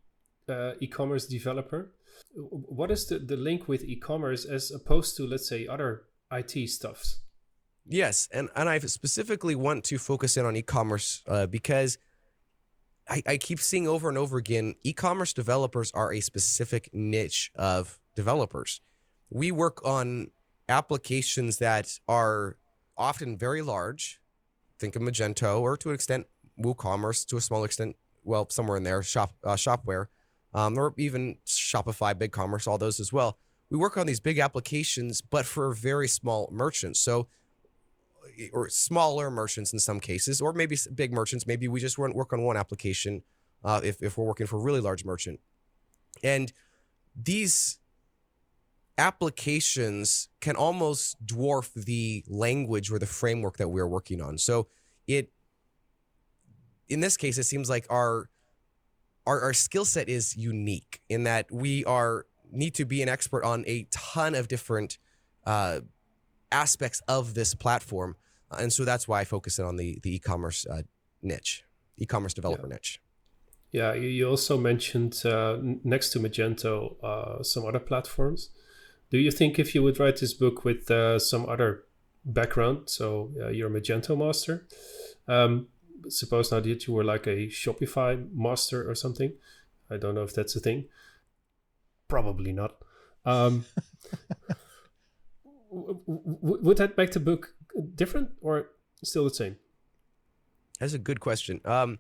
uh, 0.49 0.73
e-commerce 0.81 1.27
developer 1.27 1.93
what 2.35 2.91
is 2.91 3.07
the, 3.07 3.19
the 3.19 3.37
link 3.37 3.69
with 3.69 3.85
e-commerce 3.85 4.47
as 4.47 4.71
opposed 4.71 5.17
to 5.17 5.27
let's 5.27 5.49
say 5.49 5.67
other 5.67 6.05
it 6.33 6.69
stuffs 6.69 7.21
Yes, 7.85 8.29
and 8.33 8.49
and 8.55 8.69
I 8.69 8.79
specifically 8.79 9.57
want 9.57 9.85
to 9.87 9.99
focus 9.99 10.37
in 10.37 10.47
on 10.47 10.57
e-commerce 10.57 11.23
uh, 11.27 11.47
because 11.47 11.99
I, 13.09 13.23
I 13.27 13.37
keep 13.37 13.61
seeing 13.61 13.89
over 13.89 14.09
and 14.09 14.17
over 14.17 14.37
again, 14.39 14.75
e-commerce 14.85 15.33
developers 15.33 15.91
are 15.93 16.13
a 16.13 16.21
specific 16.21 16.91
niche 16.93 17.51
of 17.55 17.99
developers. 18.15 18.81
We 19.31 19.51
work 19.51 19.85
on 19.85 20.31
applications 20.69 21.59
that 21.59 21.99
are 22.09 22.57
often 22.97 23.37
very 23.37 23.63
large. 23.63 24.21
Think 24.79 24.97
of 24.97 25.03
Magento, 25.03 25.61
or 25.61 25.77
to 25.79 25.91
an 25.91 25.95
extent, 25.95 26.27
WooCommerce, 26.61 27.27
to 27.27 27.37
a 27.37 27.41
smaller 27.41 27.67
extent, 27.67 27.97
well, 28.25 28.49
somewhere 28.51 28.77
in 28.77 28.83
there, 28.83 29.03
shop 29.03 29.33
uh, 29.45 29.55
Shopware, 29.55 30.07
um, 30.55 30.79
or 30.79 30.95
even 30.97 31.39
Shopify, 31.47 32.15
BigCommerce, 32.15 32.67
all 32.67 32.79
those 32.79 33.01
as 33.01 33.13
well. 33.13 33.39
We 33.71 33.79
work 33.79 33.97
on 33.97 34.07
these 34.07 34.21
big 34.21 34.39
applications, 34.39 35.23
but 35.23 35.47
for 35.47 35.73
very 35.73 36.09
small 36.09 36.49
merchants. 36.53 37.01
So 37.01 37.29
or 38.53 38.69
smaller 38.69 39.31
merchants 39.31 39.73
in 39.73 39.79
some 39.79 40.01
cases, 40.01 40.41
or 40.41 40.53
maybe 40.53 40.77
big 40.95 41.13
merchants. 41.13 41.47
Maybe 41.47 41.69
we 41.69 41.81
just 41.81 41.99
work 41.99 42.33
on 42.33 42.43
one 42.43 42.57
application 42.57 43.23
uh, 43.65 43.81
if, 43.83 44.03
if 44.03 44.19
we're 44.19 44.25
working 44.25 44.47
for 44.47 44.57
a 44.57 44.61
really 44.61 44.81
large 44.81 45.05
merchant. 45.05 45.41
And 46.23 46.53
these 47.15 47.79
applications 48.99 50.29
can 50.41 50.57
almost 50.57 51.25
dwarf 51.25 51.73
the 51.75 52.25
language 52.29 52.91
or 52.91 52.99
the 52.99 53.07
framework 53.07 53.57
that 53.57 53.69
we're 53.69 53.87
working 53.87 54.21
on. 54.21 54.39
So 54.39 54.69
it, 55.07 55.31
in 56.89 57.01
this 57.01 57.17
case, 57.17 57.39
it 57.39 57.45
seems 57.45 57.71
like 57.71 57.87
our 57.91 58.29
our, 59.27 59.41
our 59.41 59.53
skill 59.53 59.85
set 59.85 60.09
is 60.09 60.37
unique 60.37 61.01
in 61.09 61.25
that 61.25 61.47
we 61.51 61.85
are 61.85 62.27
need 62.51 62.75
to 62.75 62.85
be 62.85 63.03
an 63.03 63.09
expert 63.09 63.45
on 63.45 63.65
a 63.67 63.87
ton 63.91 64.35
of 64.35 64.49
different 64.49 64.99
uh, 65.47 65.81
aspects 66.53 67.01
of 67.09 67.35
this 67.35 67.55
platform, 67.55 68.17
uh, 68.51 68.57
and 68.61 68.73
so 68.73 68.85
that's 68.85 69.09
why 69.09 69.21
I 69.21 69.25
focus 69.25 69.59
on 69.59 69.77
the 69.77 69.99
the 70.03 70.17
e-commerce 70.17 70.67
uh, 70.67 70.83
niche, 71.23 71.65
e-commerce 71.97 72.35
developer 72.35 72.67
yeah. 72.67 72.75
niche. 72.75 73.01
Yeah, 73.73 73.95
you 73.95 74.29
also 74.29 74.59
mentioned 74.59 75.23
uh, 75.25 75.57
next 75.83 76.11
to 76.11 76.21
Magento 76.21 77.03
uh, 77.03 77.43
some 77.43 77.65
other 77.65 77.79
platforms. 77.79 78.51
Do 79.11 79.19
you 79.19 79.31
think 79.31 79.59
if 79.59 79.75
you 79.75 79.83
would 79.83 79.99
write 79.99 80.19
this 80.19 80.35
book 80.35 80.65
with 80.65 80.91
uh, 80.91 81.19
some 81.19 81.49
other 81.49 81.85
background, 82.25 82.91
so 82.91 83.31
you're 83.51 83.75
a 83.75 83.81
Magento 83.81 84.17
master, 84.17 84.67
um, 85.27 85.69
suppose 86.09 86.53
now 86.53 86.61
that 86.61 86.87
you 86.87 86.93
were 86.93 87.05
like 87.05 87.27
a 87.27 87.49
Shopify 87.49 88.29
master 88.35 88.89
or 88.89 88.95
something, 88.95 89.33
I 89.91 89.97
don't 89.97 90.15
know 90.15 90.23
if 90.23 90.35
that's 90.35 90.57
a 90.57 90.61
thing. 90.61 90.89
Probably 92.09 92.53
not. 92.53 92.77
Um, 93.25 93.65
would 95.73 96.77
that 96.77 96.97
make 96.97 97.13
the 97.13 97.21
book 97.21 97.55
different 97.95 98.31
or 98.41 98.71
still 99.03 99.25
the 99.25 99.35
same? 99.35 99.57
That's 100.79 100.93
a 100.95 100.99
good 100.99 101.21
question. 101.21 101.61
Um, 101.65 101.99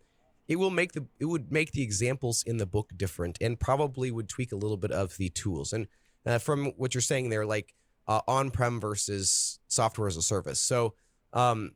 it 0.49 0.57
will 0.57 0.71
make 0.71 0.93
the 0.93 1.07
it 1.19 1.25
would 1.27 1.51
make 1.53 1.73
the 1.73 1.83
examples 1.83 2.43
in 2.43 2.59
the 2.59 2.67
book 2.67 2.93
different 2.97 3.39
and 3.41 3.59
probably 3.59 4.11
would 4.11 4.29
tweak 4.29 4.53
a 4.53 4.57
little 4.57 4.77
bit 4.77 4.91
of 4.91 5.17
the 5.17 5.31
tools. 5.31 5.73
And 5.73 5.87
uh, 6.27 6.39
from 6.39 6.73
what 6.77 6.95
you're 6.95 7.01
saying 7.01 7.31
there, 7.31 7.47
like 7.47 7.75
uh, 8.07 8.21
on-prem 8.27 8.81
versus 8.81 9.61
software 9.69 10.09
as 10.09 10.17
a 10.17 10.23
service. 10.23 10.61
So, 10.61 10.95
um, 11.33 11.73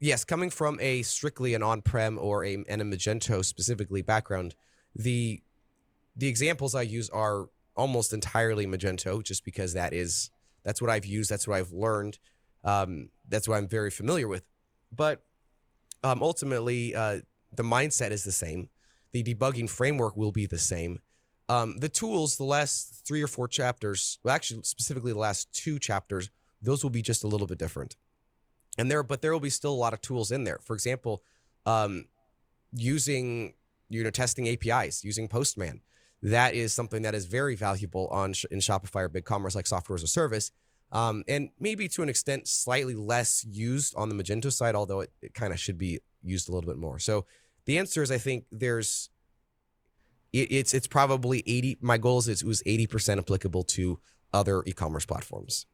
yes, 0.00 0.24
coming 0.24 0.50
from 0.50 0.78
a 0.80 1.02
strictly 1.02 1.54
an 1.54 1.62
on-prem 1.62 2.18
or 2.18 2.44
a 2.44 2.64
and 2.68 2.80
a 2.80 2.84
Magento 2.84 3.44
specifically 3.44 4.02
background, 4.02 4.54
the 4.94 5.42
the 6.16 6.28
examples 6.28 6.74
I 6.74 6.82
use 6.82 7.10
are 7.10 7.48
almost 7.76 8.12
entirely 8.12 8.66
Magento, 8.66 9.22
just 9.22 9.44
because 9.44 9.74
that 9.74 9.92
is 9.92 10.30
that's 10.64 10.80
what 10.80 10.90
I've 10.90 11.06
used, 11.06 11.30
that's 11.30 11.46
what 11.46 11.56
I've 11.56 11.72
learned, 11.72 12.18
um, 12.64 13.10
that's 13.28 13.46
what 13.48 13.56
I'm 13.56 13.68
very 13.68 13.90
familiar 13.90 14.28
with. 14.28 14.44
But 14.94 15.22
um, 16.02 16.22
ultimately, 16.22 16.94
uh, 16.94 17.20
the 17.54 17.62
mindset 17.62 18.10
is 18.10 18.24
the 18.24 18.32
same. 18.32 18.68
The 19.12 19.22
debugging 19.22 19.70
framework 19.70 20.16
will 20.16 20.32
be 20.32 20.46
the 20.46 20.58
same. 20.58 21.00
Um, 21.48 21.78
the 21.78 21.88
tools, 21.88 22.36
the 22.36 22.44
last 22.44 23.02
three 23.06 23.22
or 23.22 23.26
four 23.26 23.48
chapters, 23.48 24.18
well, 24.22 24.34
actually, 24.34 24.62
specifically 24.62 25.12
the 25.12 25.18
last 25.18 25.52
two 25.52 25.78
chapters, 25.78 26.30
those 26.62 26.82
will 26.82 26.90
be 26.90 27.02
just 27.02 27.22
a 27.22 27.26
little 27.28 27.46
bit 27.46 27.58
different. 27.58 27.96
And 28.78 28.90
there, 28.90 29.02
but 29.02 29.22
there 29.22 29.32
will 29.32 29.40
be 29.40 29.50
still 29.50 29.72
a 29.72 29.74
lot 29.74 29.92
of 29.92 30.00
tools 30.00 30.32
in 30.32 30.44
there. 30.44 30.58
For 30.62 30.74
example, 30.74 31.22
um, 31.66 32.06
using 32.72 33.54
you 33.88 34.02
know 34.02 34.10
testing 34.10 34.48
APIs, 34.48 35.04
using 35.04 35.28
Postman, 35.28 35.80
that 36.24 36.54
is 36.54 36.72
something 36.72 37.02
that 37.02 37.14
is 37.14 37.26
very 37.26 37.54
valuable 37.54 38.08
on 38.08 38.32
in 38.50 38.58
Shopify 38.58 39.02
or 39.02 39.08
BigCommerce, 39.10 39.54
like 39.54 39.66
software 39.66 39.94
as 39.94 40.02
a 40.02 40.08
service. 40.08 40.50
Um, 40.90 41.22
and 41.28 41.50
maybe 41.60 41.86
to 41.88 42.02
an 42.02 42.08
extent 42.08 42.48
slightly 42.48 42.94
less 42.94 43.44
used 43.44 43.94
on 43.94 44.08
the 44.08 44.14
Magento 44.14 44.50
side, 44.50 44.74
although 44.74 45.00
it, 45.00 45.12
it 45.20 45.34
kind 45.34 45.52
of 45.52 45.60
should 45.60 45.76
be 45.76 46.00
used 46.22 46.48
a 46.48 46.52
little 46.52 46.68
bit 46.68 46.78
more. 46.78 46.98
So 46.98 47.26
the 47.66 47.78
answer 47.78 48.02
is 48.02 48.10
I 48.10 48.18
think 48.18 48.46
there's 48.50 49.10
it, 50.32 50.50
it's 50.50 50.72
it's 50.72 50.86
probably 50.86 51.42
80 51.46 51.78
my 51.80 51.98
goal 51.98 52.18
is 52.18 52.28
it 52.28 52.42
was 52.42 52.62
80% 52.62 53.18
applicable 53.18 53.64
to 53.64 53.98
other 54.32 54.62
e-commerce 54.66 55.04
platforms. 55.04 55.66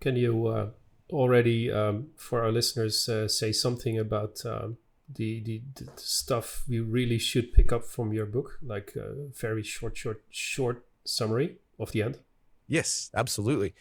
Can 0.00 0.16
you 0.16 0.48
uh, 0.48 0.70
already 1.10 1.70
um, 1.70 2.08
for 2.16 2.42
our 2.42 2.50
listeners 2.50 3.08
uh, 3.08 3.28
say 3.28 3.52
something 3.52 3.98
about 3.98 4.44
um, 4.44 4.78
the, 5.12 5.40
the, 5.40 5.62
the 5.76 5.90
stuff 5.96 6.64
we 6.68 6.80
really 6.80 7.18
should 7.18 7.52
pick 7.52 7.72
up 7.72 7.84
from 7.84 8.12
your 8.12 8.26
book, 8.26 8.58
like 8.62 8.94
a 8.96 9.28
very 9.34 9.62
short, 9.62 9.96
short, 9.96 10.22
short 10.30 10.84
summary 11.04 11.56
of 11.78 11.92
the 11.92 12.02
end? 12.02 12.18
Yes, 12.66 13.10
absolutely. 13.14 13.74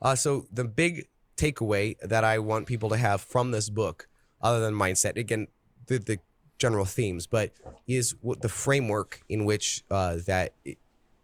Uh, 0.00 0.14
so 0.14 0.46
the 0.52 0.64
big 0.64 1.08
takeaway 1.36 1.96
that 2.00 2.24
I 2.24 2.38
want 2.38 2.66
people 2.66 2.88
to 2.90 2.96
have 2.96 3.20
from 3.20 3.52
this 3.52 3.70
book, 3.70 4.08
other 4.40 4.60
than 4.60 4.74
mindset, 4.74 5.16
again, 5.16 5.48
the, 5.86 5.98
the 5.98 6.18
general 6.58 6.84
themes, 6.84 7.26
but 7.26 7.52
is 7.86 8.14
what 8.20 8.40
the 8.40 8.48
framework 8.48 9.22
in 9.28 9.44
which 9.44 9.84
uh, 9.90 10.18
that 10.26 10.54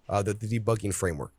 uh, 0.08 0.22
the, 0.22 0.34
the 0.34 0.58
debugging 0.58 0.94
framework. 0.94 1.32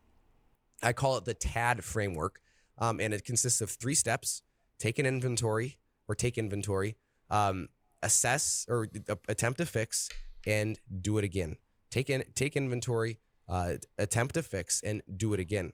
I 0.81 0.93
call 0.93 1.17
it 1.17 1.25
the 1.25 1.33
TAD 1.33 1.83
framework, 1.83 2.39
um, 2.77 2.99
and 2.99 3.13
it 3.13 3.25
consists 3.25 3.61
of 3.61 3.69
three 3.69 3.95
steps: 3.95 4.41
take 4.79 4.99
an 4.99 5.05
inventory 5.05 5.77
or 6.07 6.15
take 6.15 6.37
inventory, 6.37 6.95
um, 7.29 7.67
assess 8.01 8.65
or 8.69 8.87
attempt 9.27 9.59
to 9.59 9.65
fix, 9.65 10.09
and 10.45 10.79
do 11.01 11.17
it 11.17 11.23
again. 11.23 11.57
Take 11.89 12.09
in 12.09 12.23
take 12.35 12.55
inventory, 12.55 13.19
uh, 13.47 13.73
attempt 13.97 14.35
to 14.35 14.43
fix, 14.43 14.81
and 14.83 15.01
do 15.15 15.33
it 15.33 15.39
again. 15.39 15.73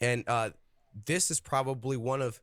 And 0.00 0.24
uh, 0.26 0.50
this 1.06 1.30
is 1.30 1.40
probably 1.40 1.96
one 1.96 2.22
of 2.22 2.40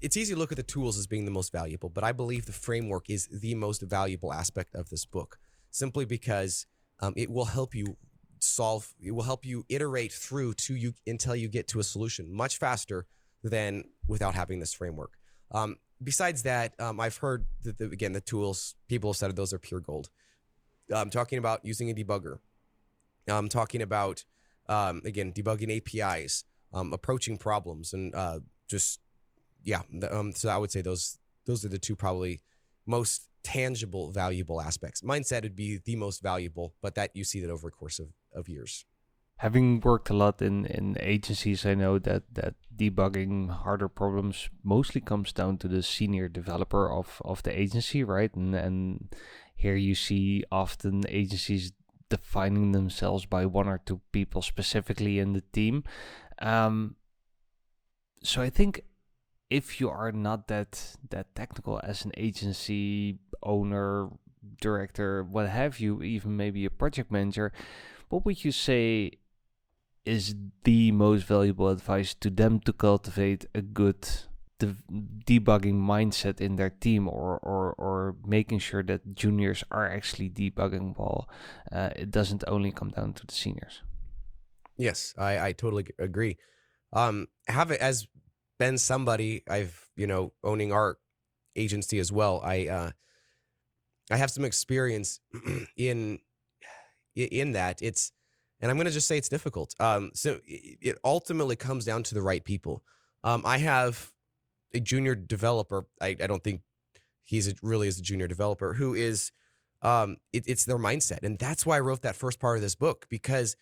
it's 0.00 0.16
easy 0.16 0.34
to 0.34 0.38
look 0.38 0.50
at 0.50 0.56
the 0.56 0.64
tools 0.64 0.98
as 0.98 1.06
being 1.06 1.24
the 1.24 1.30
most 1.30 1.52
valuable, 1.52 1.88
but 1.88 2.02
I 2.02 2.10
believe 2.12 2.46
the 2.46 2.52
framework 2.52 3.08
is 3.08 3.28
the 3.28 3.54
most 3.54 3.82
valuable 3.82 4.32
aspect 4.32 4.74
of 4.74 4.90
this 4.90 5.04
book, 5.04 5.38
simply 5.70 6.04
because 6.04 6.66
um, 7.00 7.14
it 7.16 7.30
will 7.30 7.44
help 7.44 7.74
you 7.74 7.96
solve. 8.40 8.92
It 9.00 9.12
will 9.12 9.22
help 9.22 9.46
you 9.46 9.64
iterate 9.68 10.12
through 10.12 10.54
to 10.54 10.74
you 10.74 10.94
until 11.06 11.36
you 11.36 11.48
get 11.48 11.68
to 11.68 11.80
a 11.80 11.84
solution 11.84 12.32
much 12.32 12.58
faster 12.58 13.06
than 13.44 13.84
without 14.06 14.34
having 14.34 14.58
this 14.58 14.74
framework. 14.74 15.12
Um, 15.52 15.76
besides 16.02 16.42
that, 16.42 16.78
um, 16.80 17.00
I've 17.00 17.16
heard 17.16 17.46
that 17.64 17.78
the, 17.78 17.84
again 17.84 18.12
the 18.12 18.20
tools 18.20 18.74
people 18.88 19.10
have 19.10 19.16
said 19.16 19.36
those 19.36 19.52
are 19.52 19.58
pure 19.58 19.80
gold. 19.80 20.10
I'm 20.94 21.10
talking 21.10 21.38
about 21.38 21.64
using 21.64 21.90
a 21.90 21.94
debugger. 21.94 22.38
I'm 23.28 23.48
talking 23.48 23.82
about 23.82 24.24
um, 24.68 25.02
again 25.04 25.32
debugging 25.32 25.76
APIs, 25.76 26.44
um, 26.72 26.92
approaching 26.92 27.38
problems, 27.38 27.92
and 27.92 28.14
uh, 28.14 28.40
just 28.68 29.00
yeah. 29.62 29.82
Um, 30.10 30.32
so 30.32 30.48
I 30.48 30.56
would 30.56 30.70
say 30.70 30.82
those 30.82 31.18
those 31.46 31.64
are 31.64 31.68
the 31.68 31.78
two 31.78 31.96
probably 31.96 32.40
most 32.86 33.28
tangible, 33.42 34.10
valuable 34.10 34.60
aspects. 34.60 35.02
Mindset 35.02 35.42
would 35.42 35.56
be 35.56 35.80
the 35.84 35.96
most 35.96 36.22
valuable, 36.22 36.74
but 36.80 36.94
that 36.94 37.10
you 37.14 37.24
see 37.24 37.40
that 37.40 37.50
over 37.50 37.70
course 37.70 37.98
of, 37.98 38.08
of 38.34 38.48
years 38.48 38.84
having 39.42 39.80
worked 39.80 40.08
a 40.08 40.14
lot 40.14 40.40
in, 40.40 40.64
in 40.66 40.96
agencies, 41.00 41.66
I 41.66 41.74
know 41.74 41.98
that, 41.98 42.22
that 42.34 42.54
debugging 42.76 43.50
harder 43.50 43.88
problems 43.88 44.48
mostly 44.62 45.00
comes 45.00 45.32
down 45.32 45.58
to 45.58 45.66
the 45.66 45.82
senior 45.82 46.28
developer 46.28 46.88
of, 46.88 47.20
of 47.24 47.42
the 47.42 47.50
agency, 47.50 48.04
right? 48.04 48.32
And 48.36 48.54
and 48.54 49.12
here 49.56 49.74
you 49.74 49.96
see 49.96 50.44
often 50.52 51.02
agencies 51.08 51.72
defining 52.08 52.70
themselves 52.70 53.26
by 53.26 53.44
one 53.46 53.66
or 53.66 53.80
two 53.84 54.00
people 54.12 54.42
specifically 54.42 55.18
in 55.18 55.32
the 55.32 55.42
team. 55.52 55.82
Um, 56.38 56.94
so 58.22 58.42
I 58.42 58.48
think 58.48 58.82
if 59.50 59.80
you 59.80 59.90
are 59.90 60.12
not 60.12 60.46
that 60.46 60.96
that 61.10 61.34
technical 61.34 61.80
as 61.82 62.04
an 62.04 62.12
agency 62.16 63.18
owner, 63.42 64.08
director, 64.60 65.24
what 65.24 65.48
have 65.48 65.80
you, 65.80 66.00
even 66.00 66.36
maybe 66.36 66.64
a 66.64 66.70
project 66.70 67.10
manager, 67.10 67.52
what 68.08 68.24
would 68.24 68.44
you 68.44 68.52
say 68.52 69.18
is 70.04 70.34
the 70.64 70.90
most 70.92 71.24
valuable 71.24 71.68
advice 71.68 72.14
to 72.14 72.30
them 72.30 72.60
to 72.60 72.72
cultivate 72.72 73.46
a 73.54 73.62
good 73.62 74.08
de- 74.58 74.76
debugging 75.24 75.74
mindset 75.74 76.40
in 76.40 76.56
their 76.56 76.70
team 76.70 77.08
or, 77.08 77.38
or, 77.38 77.72
or 77.74 78.16
making 78.26 78.58
sure 78.58 78.82
that 78.82 79.14
juniors 79.14 79.62
are 79.70 79.88
actually 79.88 80.28
debugging 80.28 80.98
well. 80.98 81.28
Uh, 81.70 81.90
it 81.96 82.10
doesn't 82.10 82.44
only 82.46 82.72
come 82.72 82.90
down 82.90 83.12
to 83.12 83.26
the 83.26 83.34
seniors. 83.34 83.82
Yes, 84.76 85.14
I, 85.18 85.48
I 85.48 85.52
totally 85.52 85.86
agree. 85.98 86.38
Um, 86.92 87.28
have 87.48 87.70
it 87.70 87.80
as 87.80 88.06
been 88.58 88.78
somebody 88.78 89.42
I've, 89.48 89.90
you 89.96 90.06
know, 90.06 90.32
owning 90.42 90.72
art 90.72 90.98
agency 91.56 91.98
as 91.98 92.10
well. 92.10 92.40
I, 92.44 92.66
uh, 92.66 92.90
I 94.10 94.16
have 94.16 94.30
some 94.30 94.44
experience 94.44 95.20
in, 95.76 96.18
in 97.14 97.52
that 97.52 97.80
it's, 97.82 98.12
and 98.62 98.70
I'm 98.70 98.76
going 98.76 98.86
to 98.86 98.92
just 98.92 99.08
say 99.08 99.18
it's 99.18 99.28
difficult. 99.28 99.74
Um, 99.80 100.12
so 100.14 100.38
it 100.46 100.96
ultimately 101.04 101.56
comes 101.56 101.84
down 101.84 102.04
to 102.04 102.14
the 102.14 102.22
right 102.22 102.42
people. 102.42 102.82
Um, 103.24 103.42
I 103.44 103.58
have 103.58 104.12
a 104.72 104.80
junior 104.80 105.16
developer. 105.16 105.84
I, 106.00 106.16
I 106.22 106.26
don't 106.28 106.42
think 106.42 106.62
he's 107.24 107.48
a, 107.48 107.54
really 107.62 107.88
is 107.88 107.98
a 107.98 108.02
junior 108.02 108.28
developer 108.28 108.74
who 108.74 108.94
is. 108.94 109.32
Um, 109.82 110.18
it, 110.32 110.44
it's 110.46 110.64
their 110.64 110.78
mindset, 110.78 111.24
and 111.24 111.36
that's 111.40 111.66
why 111.66 111.76
I 111.76 111.80
wrote 111.80 112.02
that 112.02 112.14
first 112.14 112.38
part 112.38 112.56
of 112.56 112.62
this 112.62 112.76
book 112.76 113.06
because 113.10 113.56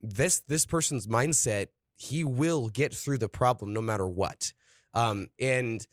this 0.00 0.40
this 0.48 0.64
person's 0.64 1.06
mindset 1.06 1.66
he 1.96 2.24
will 2.24 2.70
get 2.70 2.94
through 2.94 3.18
the 3.18 3.28
problem 3.28 3.74
no 3.74 3.82
matter 3.82 4.08
what. 4.08 4.54
Um, 4.94 5.28
and 5.38 5.86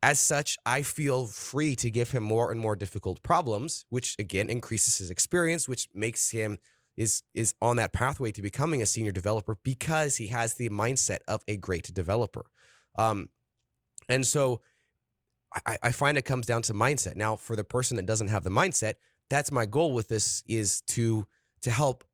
as 0.00 0.20
such, 0.20 0.56
I 0.64 0.82
feel 0.82 1.26
free 1.26 1.74
to 1.76 1.90
give 1.90 2.12
him 2.12 2.22
more 2.22 2.52
and 2.52 2.60
more 2.60 2.76
difficult 2.76 3.20
problems, 3.24 3.84
which 3.88 4.14
again 4.20 4.48
increases 4.48 4.98
his 4.98 5.10
experience, 5.10 5.68
which 5.68 5.88
makes 5.92 6.30
him 6.30 6.58
is 6.96 7.22
is 7.34 7.54
on 7.60 7.76
that 7.76 7.92
pathway 7.92 8.32
to 8.32 8.42
becoming 8.42 8.82
a 8.82 8.86
senior 8.86 9.12
developer 9.12 9.56
because 9.64 10.16
he 10.16 10.28
has 10.28 10.54
the 10.54 10.68
mindset 10.70 11.18
of 11.26 11.42
a 11.48 11.56
great 11.56 11.92
developer. 11.92 12.46
Um, 12.96 13.28
and 14.08 14.26
so 14.26 14.60
I, 15.66 15.78
I 15.82 15.92
find 15.92 16.18
it 16.18 16.24
comes 16.24 16.46
down 16.46 16.62
to 16.62 16.74
mindset. 16.74 17.16
Now, 17.16 17.36
for 17.36 17.56
the 17.56 17.64
person 17.64 17.96
that 17.96 18.06
doesn't 18.06 18.28
have 18.28 18.44
the 18.44 18.50
mindset, 18.50 18.94
that's 19.30 19.52
my 19.52 19.66
goal 19.66 19.92
with 19.92 20.08
this 20.08 20.42
is 20.46 20.82
to 20.88 21.26
to 21.62 21.70
help 21.70 22.04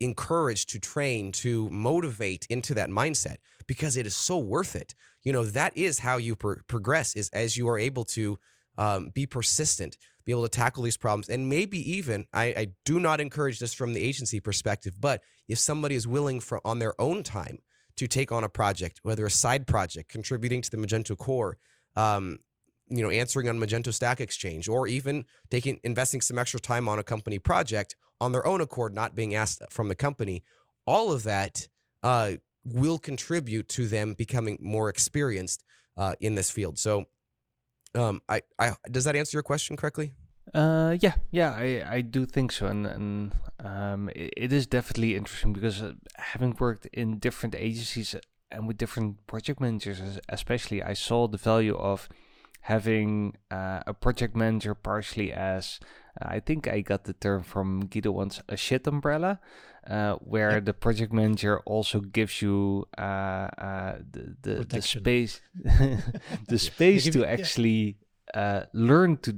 encourage, 0.00 0.66
to 0.66 0.78
train, 0.78 1.32
to 1.32 1.68
motivate 1.70 2.46
into 2.50 2.74
that 2.74 2.88
mindset 2.88 3.36
because 3.66 3.96
it 3.96 4.06
is 4.06 4.14
so 4.14 4.38
worth 4.38 4.76
it. 4.76 4.94
You 5.24 5.32
know, 5.32 5.44
that 5.44 5.76
is 5.76 5.98
how 5.98 6.18
you 6.18 6.36
pro- 6.36 6.56
progress 6.68 7.16
is 7.16 7.28
as 7.30 7.56
you 7.56 7.68
are 7.68 7.78
able 7.78 8.04
to 8.04 8.38
um, 8.76 9.10
be 9.12 9.26
persistent, 9.26 9.96
be 10.28 10.32
able 10.32 10.42
to 10.42 10.50
tackle 10.50 10.82
these 10.82 10.98
problems. 10.98 11.30
And 11.30 11.48
maybe 11.48 11.78
even, 11.96 12.26
I, 12.34 12.44
I 12.44 12.66
do 12.84 13.00
not 13.00 13.18
encourage 13.18 13.58
this 13.60 13.72
from 13.72 13.94
the 13.94 14.04
agency 14.04 14.40
perspective, 14.40 15.00
but 15.00 15.22
if 15.48 15.58
somebody 15.58 15.94
is 15.94 16.06
willing 16.06 16.40
for 16.40 16.60
on 16.66 16.80
their 16.80 16.92
own 17.00 17.22
time 17.22 17.60
to 17.96 18.06
take 18.06 18.30
on 18.30 18.44
a 18.44 18.48
project, 18.50 19.00
whether 19.02 19.24
a 19.24 19.30
side 19.30 19.66
project, 19.66 20.10
contributing 20.10 20.60
to 20.60 20.70
the 20.70 20.76
Magento 20.76 21.16
core, 21.16 21.56
um, 21.96 22.40
you 22.90 23.02
know, 23.02 23.08
answering 23.08 23.48
on 23.48 23.58
Magento 23.58 23.90
Stack 23.90 24.20
Exchange, 24.20 24.68
or 24.68 24.86
even 24.86 25.24
taking 25.50 25.80
investing 25.82 26.20
some 26.20 26.38
extra 26.38 26.60
time 26.60 26.90
on 26.90 26.98
a 26.98 27.02
company 27.02 27.38
project 27.38 27.96
on 28.20 28.32
their 28.32 28.46
own 28.46 28.60
accord, 28.60 28.94
not 28.94 29.14
being 29.14 29.34
asked 29.34 29.62
from 29.70 29.88
the 29.88 29.94
company, 29.94 30.44
all 30.86 31.10
of 31.10 31.22
that 31.22 31.68
uh, 32.02 32.32
will 32.66 32.98
contribute 32.98 33.66
to 33.70 33.88
them 33.88 34.12
becoming 34.12 34.58
more 34.60 34.90
experienced 34.90 35.64
uh, 35.96 36.16
in 36.20 36.34
this 36.34 36.50
field. 36.50 36.78
So, 36.78 37.06
um, 37.94 38.22
I, 38.28 38.42
I 38.58 38.72
does 38.90 39.04
that 39.04 39.16
answer 39.16 39.36
your 39.36 39.42
question 39.42 39.76
correctly? 39.76 40.14
Uh, 40.54 40.96
yeah, 41.00 41.14
yeah, 41.30 41.52
I, 41.52 41.84
I 41.96 42.00
do 42.00 42.24
think 42.24 42.52
so, 42.52 42.66
and 42.66 42.86
and 42.86 43.32
um, 43.60 44.08
it, 44.14 44.32
it 44.36 44.52
is 44.52 44.66
definitely 44.66 45.14
interesting 45.14 45.52
because 45.52 45.82
uh, 45.82 45.92
having 46.16 46.56
worked 46.58 46.86
in 46.86 47.18
different 47.18 47.54
agencies 47.54 48.14
and 48.50 48.66
with 48.66 48.78
different 48.78 49.26
project 49.26 49.60
managers, 49.60 50.00
especially, 50.28 50.82
I 50.82 50.94
saw 50.94 51.28
the 51.28 51.36
value 51.36 51.76
of 51.76 52.08
having 52.62 53.36
uh, 53.50 53.80
a 53.86 53.94
project 53.94 54.34
manager 54.34 54.74
partially 54.74 55.32
as 55.32 55.80
I 56.20 56.40
think 56.40 56.66
I 56.66 56.80
got 56.80 57.04
the 57.04 57.12
term 57.12 57.42
from 57.42 57.86
Guido 57.86 58.10
once 58.10 58.40
a 58.48 58.56
shit 58.56 58.86
umbrella, 58.86 59.40
uh, 59.88 60.14
where 60.16 60.52
yep. 60.52 60.64
the 60.64 60.74
project 60.74 61.12
manager 61.12 61.60
also 61.60 62.00
gives 62.00 62.42
you 62.42 62.86
uh, 62.96 63.00
uh, 63.00 63.98
the 64.10 64.36
the, 64.42 64.64
the, 64.64 64.82
space 64.82 65.40
the 66.48 66.58
space 66.58 67.08
to 67.10 67.24
actually 67.24 67.96
uh, 68.34 68.62
learn 68.72 69.16
to 69.16 69.34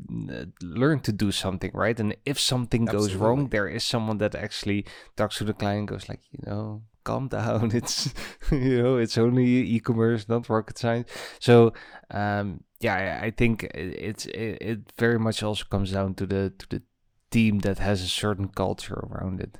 learn 0.63 1.01
to 1.01 1.13
do 1.13 1.31
something 1.31 1.71
right? 1.75 1.99
And 1.99 2.17
if 2.27 2.39
something 2.39 2.83
Absolutely. 2.83 3.09
goes 3.09 3.17
wrong 3.17 3.49
there 3.49 3.69
is 3.69 3.85
someone 3.85 4.19
that 4.19 4.35
actually 4.35 4.87
talks 5.17 5.39
to 5.39 5.45
the 5.45 5.55
client 5.55 5.89
goes 5.89 6.09
like 6.09 6.21
you 6.33 6.41
know 6.47 6.83
calm 7.05 7.29
down. 7.29 7.71
It's 7.75 8.13
you 8.51 8.83
know 8.83 8.97
it's 8.97 9.17
only 9.17 9.47
e-commerce 9.75 10.29
not 10.29 10.49
rocket 10.49 10.79
science. 10.79 11.09
So 11.39 11.73
um, 12.11 12.65
yeah 12.81 13.21
i 13.23 13.31
think 13.31 13.65
it's 13.75 14.27
it, 14.27 14.59
it 14.61 14.93
very 14.99 15.19
much 15.19 15.43
also 15.43 15.65
comes 15.71 15.93
down 15.93 16.15
to 16.15 16.27
the 16.27 16.53
to 16.59 16.67
the 16.69 16.83
team 17.31 17.61
that 17.61 17.79
has 17.79 18.03
a 18.03 18.09
certain 18.09 18.49
culture 18.49 19.07
around 19.11 19.41
it 19.41 19.59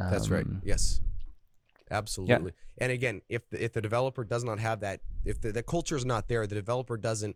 um, 0.00 0.10
that's 0.10 0.30
right. 0.30 0.44
Um, 0.44 0.62
yes. 0.64 1.00
Absolutely. 1.92 2.52
yeah. 2.78 2.84
and 2.84 2.92
again 2.92 3.20
if 3.28 3.50
the, 3.50 3.64
if 3.64 3.72
the 3.72 3.80
developer 3.80 4.22
does 4.22 4.44
not 4.44 4.60
have 4.60 4.78
that 4.78 5.00
if 5.24 5.40
the, 5.40 5.50
the 5.50 5.62
culture 5.62 5.96
is 5.96 6.04
not 6.04 6.28
there 6.28 6.46
the 6.46 6.54
developer 6.54 6.96
doesn't 6.96 7.34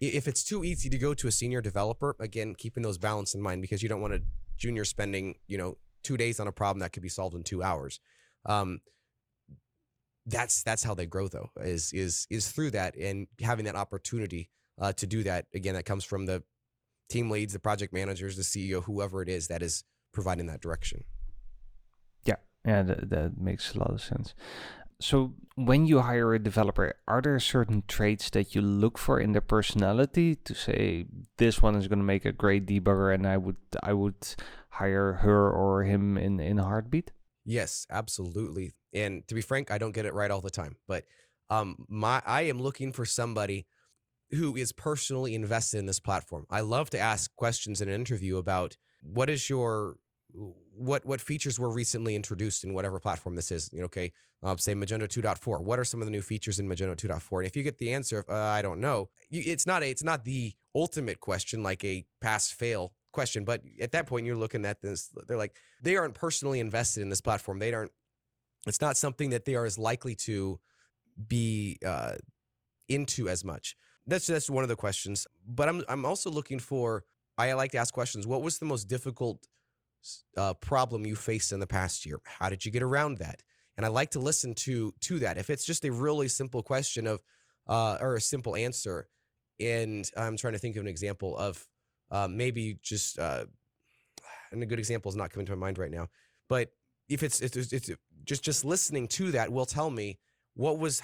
if 0.00 0.26
it's 0.26 0.42
too 0.42 0.64
easy 0.64 0.88
to 0.88 0.96
go 0.96 1.12
to 1.12 1.28
a 1.28 1.30
senior 1.30 1.60
developer 1.60 2.16
again 2.18 2.54
keeping 2.56 2.82
those 2.82 2.96
balance 2.96 3.34
in 3.34 3.42
mind 3.42 3.60
because 3.60 3.82
you 3.82 3.90
don't 3.90 4.00
want 4.00 4.14
a 4.14 4.22
junior 4.56 4.86
spending 4.86 5.34
you 5.46 5.58
know 5.58 5.76
two 6.02 6.16
days 6.16 6.40
on 6.40 6.48
a 6.48 6.52
problem 6.52 6.80
that 6.80 6.92
could 6.92 7.02
be 7.02 7.08
solved 7.08 7.34
in 7.34 7.42
two 7.42 7.62
hours. 7.62 8.00
Um, 8.46 8.80
that's 10.26 10.62
that's 10.62 10.84
how 10.84 10.94
they 10.94 11.06
grow 11.06 11.26
though 11.26 11.50
is 11.60 11.92
is 11.92 12.28
is 12.30 12.48
through 12.48 12.70
that 12.70 12.96
and 12.96 13.26
having 13.40 13.64
that 13.64 13.74
opportunity 13.74 14.50
uh, 14.80 14.92
to 14.92 15.06
do 15.06 15.24
that. 15.24 15.46
Again 15.54 15.74
that 15.74 15.84
comes 15.84 16.04
from 16.04 16.26
the 16.26 16.42
team 17.10 17.28
leads 17.28 17.52
the 17.52 17.58
project 17.58 17.92
managers 17.92 18.36
the 18.36 18.42
ceo 18.42 18.82
whoever 18.84 19.20
it 19.20 19.28
is 19.28 19.48
that 19.48 19.62
is 19.62 19.84
providing 20.14 20.46
that 20.46 20.62
direction 20.62 21.04
yeah 22.64 22.82
that, 22.82 23.10
that 23.10 23.38
makes 23.38 23.74
a 23.74 23.78
lot 23.78 23.90
of 23.90 24.02
sense 24.02 24.34
so 25.00 25.34
when 25.56 25.84
you 25.86 26.00
hire 26.00 26.32
a 26.34 26.38
developer 26.38 26.94
are 27.08 27.20
there 27.20 27.38
certain 27.40 27.82
traits 27.88 28.30
that 28.30 28.54
you 28.54 28.60
look 28.60 28.98
for 28.98 29.18
in 29.18 29.32
their 29.32 29.40
personality 29.40 30.34
to 30.36 30.54
say 30.54 31.06
this 31.38 31.60
one 31.60 31.74
is 31.74 31.88
going 31.88 31.98
to 31.98 32.04
make 32.04 32.24
a 32.24 32.32
great 32.32 32.66
debugger 32.66 33.12
and 33.14 33.26
i 33.26 33.36
would 33.36 33.56
i 33.82 33.92
would 33.92 34.34
hire 34.70 35.14
her 35.14 35.50
or 35.50 35.82
him 35.82 36.16
in 36.16 36.40
in 36.40 36.58
a 36.58 36.64
heartbeat 36.64 37.10
Yes, 37.44 37.86
absolutely. 37.90 38.72
And 38.92 39.26
to 39.28 39.34
be 39.34 39.40
frank, 39.40 39.70
I 39.70 39.78
don't 39.78 39.92
get 39.92 40.06
it 40.06 40.14
right 40.14 40.30
all 40.30 40.40
the 40.40 40.50
time, 40.50 40.76
but 40.86 41.04
um, 41.50 41.84
my 41.88 42.22
I 42.24 42.42
am 42.42 42.60
looking 42.60 42.92
for 42.92 43.04
somebody 43.04 43.66
who 44.30 44.56
is 44.56 44.72
personally 44.72 45.34
invested 45.34 45.78
in 45.78 45.86
this 45.86 46.00
platform. 46.00 46.46
I 46.48 46.60
love 46.60 46.90
to 46.90 46.98
ask 46.98 47.34
questions 47.36 47.80
in 47.80 47.88
an 47.88 47.94
interview 47.94 48.38
about 48.38 48.76
what 49.02 49.28
is 49.28 49.50
your 49.50 49.96
what 50.74 51.04
what 51.04 51.20
features 51.20 51.58
were 51.58 51.70
recently 51.70 52.16
introduced 52.16 52.64
in 52.64 52.74
whatever 52.74 52.98
platform 52.98 53.36
this 53.36 53.50
is. 53.50 53.70
You 53.72 53.80
know, 53.80 53.84
okay, 53.86 54.12
uh, 54.42 54.56
say 54.56 54.74
Magento 54.74 55.02
2.4. 55.02 55.62
What 55.62 55.78
are 55.78 55.84
some 55.84 56.00
of 56.00 56.06
the 56.06 56.10
new 56.10 56.22
features 56.22 56.58
in 56.58 56.68
Magento 56.68 56.96
2.4? 56.96 57.38
And 57.38 57.46
if 57.46 57.56
you 57.56 57.62
get 57.62 57.78
the 57.78 57.92
answer, 57.92 58.24
uh, 58.28 58.34
I 58.34 58.62
don't 58.62 58.80
know, 58.80 59.10
you, 59.30 59.42
it's 59.44 59.66
not 59.66 59.82
a, 59.82 59.90
it's 59.90 60.04
not 60.04 60.24
the 60.24 60.52
ultimate 60.74 61.20
question 61.20 61.62
like 61.62 61.84
a 61.84 62.04
pass 62.20 62.50
fail 62.50 62.92
question. 63.12 63.44
But 63.44 63.62
at 63.80 63.92
that 63.92 64.06
point, 64.06 64.26
you're 64.26 64.36
looking 64.36 64.64
at 64.64 64.80
this. 64.80 65.10
They're 65.26 65.36
like 65.36 65.56
they 65.82 65.96
aren't 65.96 66.14
personally 66.14 66.60
invested 66.60 67.02
in 67.02 67.08
this 67.08 67.20
platform. 67.20 67.58
They 67.58 67.72
aren't. 67.72 67.92
It's 68.66 68.80
not 68.80 68.96
something 68.96 69.30
that 69.30 69.44
they 69.44 69.54
are 69.54 69.64
as 69.64 69.78
likely 69.78 70.14
to 70.14 70.60
be 71.28 71.78
uh, 71.84 72.14
into 72.88 73.28
as 73.28 73.44
much. 73.44 73.76
That's 74.06 74.26
that's 74.26 74.50
one 74.50 74.64
of 74.64 74.68
the 74.68 74.76
questions. 74.76 75.26
But 75.46 75.68
I'm 75.68 75.82
I'm 75.88 76.04
also 76.04 76.30
looking 76.30 76.58
for. 76.58 77.04
I 77.38 77.54
like 77.54 77.72
to 77.72 77.78
ask 77.78 77.94
questions. 77.94 78.26
What 78.26 78.42
was 78.42 78.58
the 78.58 78.66
most 78.66 78.88
difficult 78.88 79.46
uh, 80.36 80.54
problem 80.54 81.06
you 81.06 81.16
faced 81.16 81.52
in 81.52 81.60
the 81.60 81.66
past 81.66 82.06
year? 82.06 82.20
How 82.24 82.48
did 82.48 82.64
you 82.64 82.70
get 82.70 82.82
around 82.82 83.18
that? 83.18 83.42
And 83.76 83.86
I 83.86 83.88
like 83.88 84.10
to 84.12 84.20
listen 84.20 84.54
to 84.54 84.92
to 85.00 85.18
that. 85.20 85.38
If 85.38 85.50
it's 85.50 85.64
just 85.64 85.84
a 85.84 85.92
really 85.92 86.28
simple 86.28 86.62
question 86.62 87.06
of 87.06 87.22
uh, 87.66 87.98
or 88.00 88.16
a 88.16 88.20
simple 88.20 88.56
answer, 88.56 89.08
and 89.60 90.08
I'm 90.16 90.36
trying 90.36 90.52
to 90.52 90.58
think 90.58 90.76
of 90.76 90.82
an 90.82 90.88
example 90.88 91.36
of 91.36 91.66
uh, 92.10 92.28
maybe 92.30 92.78
just 92.82 93.18
uh, 93.18 93.46
and 94.52 94.62
a 94.62 94.66
good 94.66 94.78
example 94.78 95.10
is 95.10 95.16
not 95.16 95.30
coming 95.30 95.46
to 95.46 95.56
my 95.56 95.66
mind 95.66 95.78
right 95.78 95.90
now. 95.90 96.08
But 96.48 96.70
if 97.08 97.22
it's 97.22 97.40
it's, 97.40 97.56
it's 97.72 97.90
just 98.24 98.44
just 98.44 98.64
listening 98.64 99.08
to 99.08 99.32
that 99.32 99.50
will 99.50 99.66
tell 99.66 99.90
me 99.90 100.18
what 100.54 100.78
was 100.78 101.02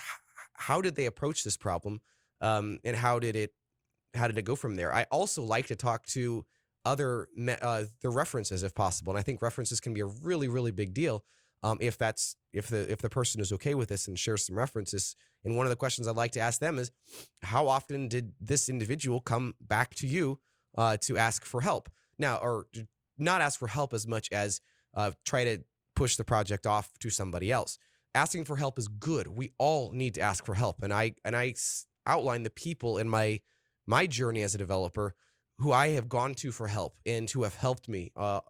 how 0.52 0.80
did 0.80 0.94
they 0.94 1.06
approach 1.06 1.44
this 1.44 1.56
problem 1.56 2.00
um, 2.40 2.78
and 2.84 2.96
how 2.96 3.18
did 3.18 3.36
it 3.36 3.52
how 4.14 4.26
did 4.26 4.38
it 4.38 4.42
go 4.42 4.56
from 4.56 4.76
there. 4.76 4.94
I 4.94 5.04
also 5.10 5.42
like 5.42 5.66
to 5.68 5.76
talk 5.76 6.06
to 6.08 6.44
other 6.92 7.28
uh, 7.62 7.84
the 8.02 8.10
references 8.10 8.62
if 8.62 8.74
possible, 8.74 9.12
and 9.12 9.20
I 9.20 9.22
think 9.22 9.42
references 9.42 9.80
can 9.80 9.94
be 9.94 10.00
a 10.00 10.06
really 10.28 10.48
really 10.48 10.72
big 10.72 10.94
deal. 10.94 11.24
Um, 11.62 11.78
if 11.80 11.98
that's 11.98 12.36
if 12.52 12.68
the 12.68 12.90
if 12.90 13.00
the 13.00 13.10
person 13.10 13.40
is 13.40 13.52
okay 13.52 13.74
with 13.74 13.88
this 13.88 14.08
and 14.08 14.18
shares 14.18 14.46
some 14.46 14.56
references. 14.56 15.16
And 15.44 15.56
one 15.56 15.66
of 15.66 15.70
the 15.70 15.76
questions 15.76 16.06
I'd 16.06 16.16
like 16.16 16.32
to 16.32 16.40
ask 16.40 16.60
them 16.60 16.78
is, 16.78 16.90
how 17.42 17.68
often 17.68 18.08
did 18.08 18.32
this 18.40 18.68
individual 18.68 19.20
come 19.20 19.54
back 19.60 19.94
to 19.96 20.06
you 20.06 20.40
uh, 20.76 20.96
to 21.02 21.16
ask 21.16 21.44
for 21.44 21.60
help. 21.60 21.88
Now, 22.18 22.36
or 22.38 22.66
not 23.18 23.40
ask 23.40 23.58
for 23.58 23.68
help 23.68 23.92
as 23.92 24.06
much 24.06 24.28
as 24.32 24.60
uh, 24.94 25.12
try 25.24 25.44
to 25.44 25.58
push 25.94 26.16
the 26.16 26.24
project 26.24 26.66
off 26.66 26.90
to 27.00 27.10
somebody 27.10 27.50
else. 27.50 27.78
Asking 28.14 28.44
for 28.44 28.56
help 28.56 28.78
is 28.78 28.88
good. 28.88 29.28
We 29.28 29.52
all 29.58 29.92
need 29.92 30.14
to 30.14 30.20
ask 30.20 30.44
for 30.44 30.54
help, 30.54 30.82
and 30.82 30.92
I 30.92 31.14
and 31.24 31.36
I 31.36 31.54
outline 32.06 32.42
the 32.42 32.50
people 32.50 32.98
in 32.98 33.08
my 33.08 33.40
my 33.86 34.06
journey 34.06 34.42
as 34.42 34.54
a 34.54 34.58
developer 34.58 35.14
who 35.58 35.72
I 35.72 35.88
have 35.88 36.08
gone 36.08 36.34
to 36.36 36.52
for 36.52 36.68
help 36.68 36.96
and 37.04 37.28
who 37.28 37.42
have 37.42 37.54
helped 37.54 37.88
me 37.88 38.12
uh, 38.16 38.40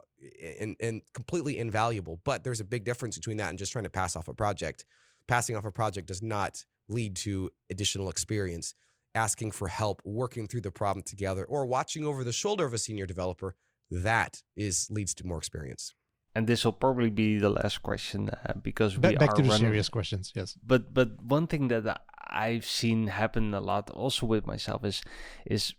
and, 0.60 0.76
and 0.80 1.02
completely 1.14 1.58
invaluable. 1.58 2.20
But 2.24 2.44
there's 2.44 2.60
a 2.60 2.64
big 2.64 2.84
difference 2.84 3.16
between 3.16 3.38
that 3.38 3.50
and 3.50 3.58
just 3.58 3.72
trying 3.72 3.84
to 3.84 3.90
pass 3.90 4.16
off 4.16 4.28
a 4.28 4.34
project. 4.34 4.84
Passing 5.26 5.56
off 5.56 5.64
a 5.64 5.72
project 5.72 6.08
does 6.08 6.22
not 6.22 6.64
lead 6.88 7.16
to 7.16 7.50
additional 7.70 8.08
experience 8.08 8.74
asking 9.14 9.50
for 9.50 9.68
help, 9.68 10.00
working 10.04 10.46
through 10.46 10.60
the 10.60 10.70
problem 10.70 11.02
together, 11.02 11.44
or 11.44 11.66
watching 11.66 12.04
over 12.04 12.24
the 12.24 12.32
shoulder 12.32 12.64
of 12.64 12.74
a 12.74 12.78
senior 12.78 13.06
developer, 13.06 13.54
that 13.90 14.42
is 14.56 14.88
leads 14.90 15.14
to 15.14 15.26
more 15.26 15.38
experience. 15.38 15.94
And 16.34 16.46
this 16.46 16.64
will 16.64 16.72
probably 16.72 17.10
be 17.10 17.38
the 17.38 17.48
last 17.48 17.82
question 17.82 18.30
uh, 18.30 18.52
because 18.62 18.96
we 18.96 19.00
back, 19.00 19.18
back 19.18 19.30
are 19.30 19.36
to 19.36 19.42
the 19.42 19.48
running... 19.48 19.66
serious 19.66 19.88
questions. 19.88 20.32
Yes, 20.34 20.56
but 20.64 20.94
but 20.94 21.20
one 21.22 21.46
thing 21.46 21.68
that 21.68 22.02
I've 22.28 22.66
seen 22.66 23.08
happen 23.08 23.54
a 23.54 23.60
lot 23.60 23.90
also 23.90 24.26
with 24.26 24.46
myself 24.46 24.84
is 24.84 25.02
is 25.46 25.74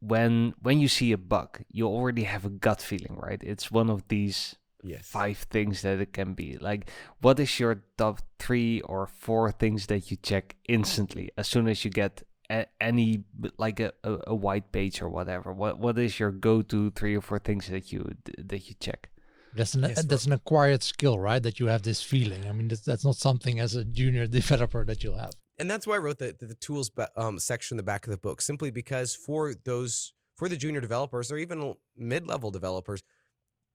when 0.00 0.54
when 0.60 0.78
you 0.80 0.88
see 0.88 1.12
a 1.12 1.18
bug, 1.18 1.60
you 1.70 1.86
already 1.86 2.24
have 2.24 2.44
a 2.44 2.50
gut 2.50 2.80
feeling, 2.80 3.16
right? 3.16 3.42
It's 3.42 3.70
one 3.70 3.90
of 3.90 4.06
these 4.08 4.56
yes. 4.82 5.06
five 5.06 5.38
things 5.50 5.82
that 5.82 6.00
it 6.00 6.12
can 6.12 6.34
be. 6.34 6.56
Like, 6.58 6.90
what 7.20 7.40
is 7.40 7.58
your 7.58 7.82
top 7.96 8.20
three 8.38 8.80
or 8.82 9.06
four 9.06 9.50
things 9.50 9.86
that 9.86 10.10
you 10.10 10.16
check 10.16 10.56
instantly 10.68 11.30
as 11.36 11.48
soon 11.48 11.68
as 11.68 11.84
you 11.84 11.90
get 11.90 12.22
a- 12.50 12.66
any 12.80 13.24
like 13.58 13.80
a, 13.80 13.92
a, 14.04 14.18
a 14.28 14.34
white 14.34 14.70
page 14.72 15.02
or 15.02 15.08
whatever? 15.08 15.52
What 15.52 15.78
what 15.78 15.98
is 15.98 16.18
your 16.20 16.30
go 16.30 16.62
to 16.62 16.90
three 16.90 17.16
or 17.16 17.20
four 17.20 17.38
things 17.38 17.68
that 17.68 17.92
you 17.92 18.14
that 18.38 18.68
you 18.68 18.74
check? 18.78 19.10
That's 19.54 19.74
an 19.74 19.82
Yes, 19.82 20.04
that's 20.04 20.26
an 20.26 20.32
acquired 20.32 20.82
skill, 20.82 21.18
right? 21.18 21.42
That 21.42 21.58
you 21.58 21.66
have 21.66 21.82
this 21.82 22.02
feeling. 22.02 22.46
I 22.46 22.52
mean, 22.52 22.68
that's, 22.68 22.82
that's 22.82 23.04
not 23.04 23.16
something 23.16 23.58
as 23.58 23.74
a 23.74 23.84
junior 23.84 24.26
developer 24.40 24.84
that 24.84 25.02
you'll 25.02 25.18
have. 25.18 25.32
And 25.58 25.70
that's 25.70 25.86
why 25.86 25.96
I 25.96 25.98
wrote 25.98 26.18
the 26.18 26.34
the, 26.38 26.46
the 26.46 26.54
tools 26.54 26.90
um, 27.16 27.38
section 27.38 27.74
in 27.74 27.76
the 27.78 27.82
back 27.82 28.06
of 28.06 28.10
the 28.10 28.18
book, 28.18 28.40
simply 28.40 28.70
because 28.70 29.14
for 29.14 29.54
those 29.64 30.12
for 30.36 30.48
the 30.48 30.56
junior 30.56 30.80
developers 30.80 31.32
or 31.32 31.36
even 31.36 31.74
mid 31.96 32.26
level 32.26 32.50
developers, 32.50 33.02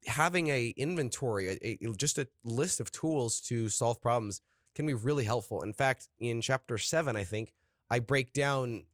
having 0.06 0.48
a 0.48 0.74
inventory, 0.78 1.50
a, 1.62 1.78
a, 1.86 1.94
just 1.96 2.18
a 2.18 2.28
list 2.44 2.80
of 2.80 2.92
tools 2.92 3.42
to 3.42 3.70
solve 3.70 4.02
problems 4.02 4.42
can 4.76 4.86
be 4.86 4.94
really 4.94 5.26
helpful. 5.26 5.62
In 5.62 5.74
fact, 5.74 6.08
in 6.20 6.42
chapter 6.42 6.78
seven, 6.78 7.16
I 7.16 7.24
think 7.24 7.54
I 7.90 8.00
break 8.00 8.34
down. 8.34 8.86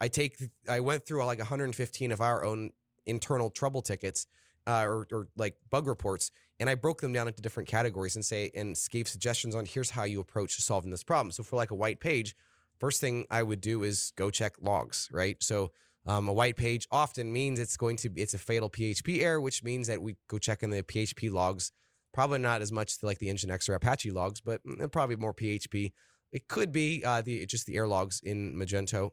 I 0.00 0.08
take 0.08 0.36
I 0.68 0.80
went 0.80 1.06
through 1.06 1.24
like 1.24 1.38
115 1.38 2.12
of 2.12 2.20
our 2.20 2.44
own 2.44 2.70
internal 3.06 3.50
trouble 3.50 3.82
tickets 3.82 4.26
uh, 4.66 4.84
or, 4.84 5.06
or 5.12 5.28
like 5.36 5.56
bug 5.70 5.86
reports, 5.86 6.30
and 6.62 6.70
I 6.70 6.76
broke 6.76 7.00
them 7.00 7.12
down 7.12 7.26
into 7.26 7.42
different 7.42 7.68
categories 7.68 8.14
and 8.14 8.24
say 8.24 8.52
and 8.54 8.78
gave 8.88 9.08
suggestions 9.08 9.56
on 9.56 9.66
here's 9.66 9.90
how 9.90 10.04
you 10.04 10.20
approach 10.20 10.56
solving 10.58 10.92
this 10.92 11.02
problem. 11.02 11.32
So 11.32 11.42
for 11.42 11.56
like 11.56 11.72
a 11.72 11.74
white 11.74 11.98
page, 11.98 12.36
first 12.78 13.00
thing 13.00 13.26
I 13.32 13.42
would 13.42 13.60
do 13.60 13.82
is 13.82 14.12
go 14.14 14.30
check 14.30 14.52
logs, 14.60 15.08
right? 15.10 15.36
So 15.42 15.72
um, 16.06 16.28
a 16.28 16.32
white 16.32 16.54
page 16.54 16.86
often 16.92 17.32
means 17.32 17.58
it's 17.58 17.76
going 17.76 17.96
to 17.96 18.10
be 18.10 18.22
it's 18.22 18.34
a 18.34 18.38
fatal 18.38 18.70
PHP 18.70 19.22
error, 19.22 19.40
which 19.40 19.64
means 19.64 19.88
that 19.88 20.00
we 20.00 20.14
go 20.28 20.38
check 20.38 20.62
in 20.62 20.70
the 20.70 20.84
PHP 20.84 21.32
logs. 21.32 21.72
Probably 22.14 22.38
not 22.38 22.62
as 22.62 22.70
much 22.70 22.94
like 23.02 23.18
the 23.18 23.26
Nginx 23.26 23.68
or 23.68 23.74
Apache 23.74 24.12
logs, 24.12 24.40
but 24.40 24.64
mm, 24.64 24.88
probably 24.92 25.16
more 25.16 25.34
PHP. 25.34 25.90
It 26.30 26.46
could 26.46 26.70
be 26.70 27.02
uh, 27.04 27.22
the 27.22 27.44
just 27.44 27.66
the 27.66 27.74
error 27.74 27.88
logs 27.88 28.20
in 28.22 28.54
Magento. 28.54 29.10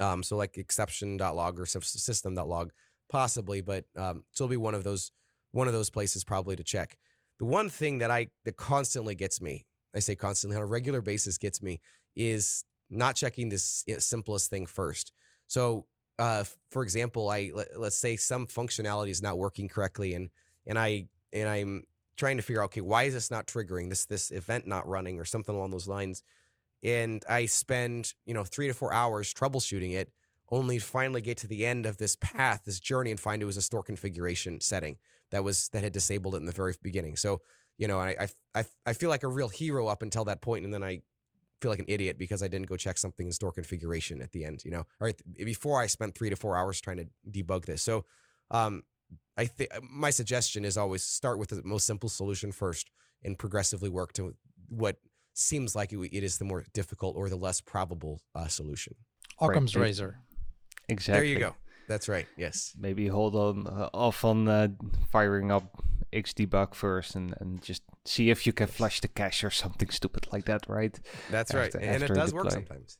Um, 0.00 0.22
so 0.22 0.38
like 0.38 0.56
exception.log 0.56 1.60
or 1.60 1.64
sys- 1.64 1.84
system.log, 1.84 2.70
possibly, 3.10 3.60
but 3.60 3.84
um, 3.94 4.24
so 4.32 4.44
it'll 4.44 4.50
be 4.50 4.56
one 4.56 4.74
of 4.74 4.84
those 4.84 5.12
one 5.52 5.66
of 5.66 5.72
those 5.72 5.90
places 5.90 6.24
probably 6.24 6.56
to 6.56 6.64
check. 6.64 6.96
The 7.38 7.44
one 7.44 7.68
thing 7.68 7.98
that 7.98 8.10
I 8.10 8.28
that 8.44 8.56
constantly 8.56 9.14
gets 9.14 9.40
me, 9.40 9.66
I 9.94 10.00
say 10.00 10.14
constantly 10.14 10.56
on 10.56 10.62
a 10.62 10.66
regular 10.66 11.02
basis 11.02 11.38
gets 11.38 11.62
me, 11.62 11.80
is 12.14 12.64
not 12.90 13.16
checking 13.16 13.48
this 13.48 13.84
simplest 13.98 14.50
thing 14.50 14.66
first. 14.66 15.12
So, 15.46 15.86
uh, 16.18 16.44
for 16.70 16.82
example, 16.82 17.28
I 17.28 17.50
let, 17.54 17.78
let's 17.78 17.98
say 17.98 18.16
some 18.16 18.46
functionality 18.46 19.10
is 19.10 19.22
not 19.22 19.38
working 19.38 19.68
correctly, 19.68 20.14
and 20.14 20.30
and 20.66 20.78
I 20.78 21.08
and 21.32 21.48
I'm 21.48 21.84
trying 22.16 22.38
to 22.38 22.42
figure 22.42 22.62
out, 22.62 22.66
okay, 22.66 22.80
why 22.80 23.04
is 23.04 23.14
this 23.14 23.30
not 23.30 23.46
triggering 23.46 23.90
this 23.90 24.06
this 24.06 24.30
event 24.30 24.66
not 24.66 24.88
running 24.88 25.20
or 25.20 25.24
something 25.24 25.54
along 25.54 25.70
those 25.70 25.88
lines, 25.88 26.22
and 26.82 27.22
I 27.28 27.46
spend 27.46 28.14
you 28.24 28.34
know 28.34 28.44
three 28.44 28.68
to 28.68 28.74
four 28.74 28.92
hours 28.94 29.34
troubleshooting 29.34 29.92
it, 29.92 30.10
only 30.50 30.78
finally 30.78 31.20
get 31.20 31.36
to 31.38 31.46
the 31.46 31.66
end 31.66 31.84
of 31.84 31.98
this 31.98 32.16
path, 32.16 32.62
this 32.64 32.80
journey, 32.80 33.10
and 33.10 33.20
find 33.20 33.42
it 33.42 33.46
was 33.46 33.58
a 33.58 33.62
store 33.62 33.82
configuration 33.82 34.60
setting 34.60 34.96
that 35.30 35.44
was 35.44 35.68
that 35.70 35.82
had 35.82 35.92
disabled 35.92 36.34
it 36.34 36.38
in 36.38 36.46
the 36.46 36.52
very 36.52 36.74
beginning. 36.82 37.16
So 37.16 37.40
you 37.78 37.88
know, 37.88 37.98
I 38.00 38.16
I 38.20 38.60
I, 38.60 38.64
I 38.86 38.92
feel 38.92 39.10
like 39.10 39.22
a 39.22 39.28
real 39.28 39.48
hero 39.48 39.86
up 39.88 40.02
until 40.02 40.24
that 40.24 40.40
point, 40.40 40.64
and 40.64 40.72
then 40.72 40.82
I 40.82 41.02
feel 41.60 41.70
like 41.70 41.80
an 41.80 41.86
idiot 41.88 42.18
because 42.18 42.42
I 42.42 42.48
didn't 42.48 42.68
go 42.68 42.76
check 42.76 42.98
something 42.98 43.26
in 43.26 43.32
store 43.32 43.52
configuration 43.52 44.20
at 44.20 44.32
the 44.32 44.44
end, 44.44 44.62
you 44.64 44.70
know, 44.70 44.84
or 45.00 45.08
at 45.08 45.18
the- 45.18 45.44
before 45.44 45.80
I 45.80 45.86
spent 45.86 46.14
three 46.14 46.28
to 46.30 46.36
four 46.36 46.56
hours 46.56 46.80
trying 46.80 46.98
to 46.98 47.06
debug 47.30 47.64
this. 47.64 47.82
So, 47.82 48.04
um, 48.50 48.82
I 49.38 49.46
think 49.46 49.70
my 49.82 50.10
suggestion 50.10 50.64
is 50.64 50.76
always 50.76 51.02
start 51.02 51.38
with 51.38 51.48
the 51.50 51.62
most 51.64 51.86
simple 51.86 52.08
solution 52.10 52.52
first 52.52 52.90
and 53.24 53.38
progressively 53.38 53.88
work 53.88 54.12
to 54.14 54.34
what 54.68 54.96
seems 55.32 55.74
like 55.74 55.92
it, 55.92 55.98
it 56.12 56.22
is 56.24 56.38
the 56.38 56.44
more 56.44 56.64
difficult 56.74 57.16
or 57.16 57.28
the 57.28 57.36
less 57.36 57.60
probable 57.60 58.20
uh, 58.34 58.48
solution. 58.48 58.94
Occam's 59.40 59.74
Right. 59.76 59.82
razor. 59.82 60.18
Exactly. 60.88 61.20
There 61.20 61.24
you 61.24 61.38
go. 61.38 61.54
That's 61.88 62.08
right. 62.08 62.26
Yes. 62.36 62.74
Maybe 62.78 63.06
hold 63.08 63.34
on 63.36 63.66
uh, 63.66 63.90
off 63.94 64.24
on 64.24 64.48
uh, 64.48 64.68
firing 65.10 65.50
up 65.50 65.82
Xdebug 66.12 66.74
first 66.74 67.14
and, 67.14 67.34
and 67.40 67.62
just 67.62 67.82
see 68.04 68.30
if 68.30 68.46
you 68.46 68.52
can 68.52 68.66
flush 68.66 69.00
the 69.00 69.08
cache 69.08 69.44
or 69.44 69.50
something 69.50 69.90
stupid 69.90 70.26
like 70.32 70.44
that, 70.46 70.64
right? 70.68 70.98
That's 71.30 71.54
After- 71.54 71.78
right, 71.78 71.86
and 71.86 72.02
it 72.02 72.14
does 72.14 72.32
work 72.32 72.50
sometimes. 72.50 72.98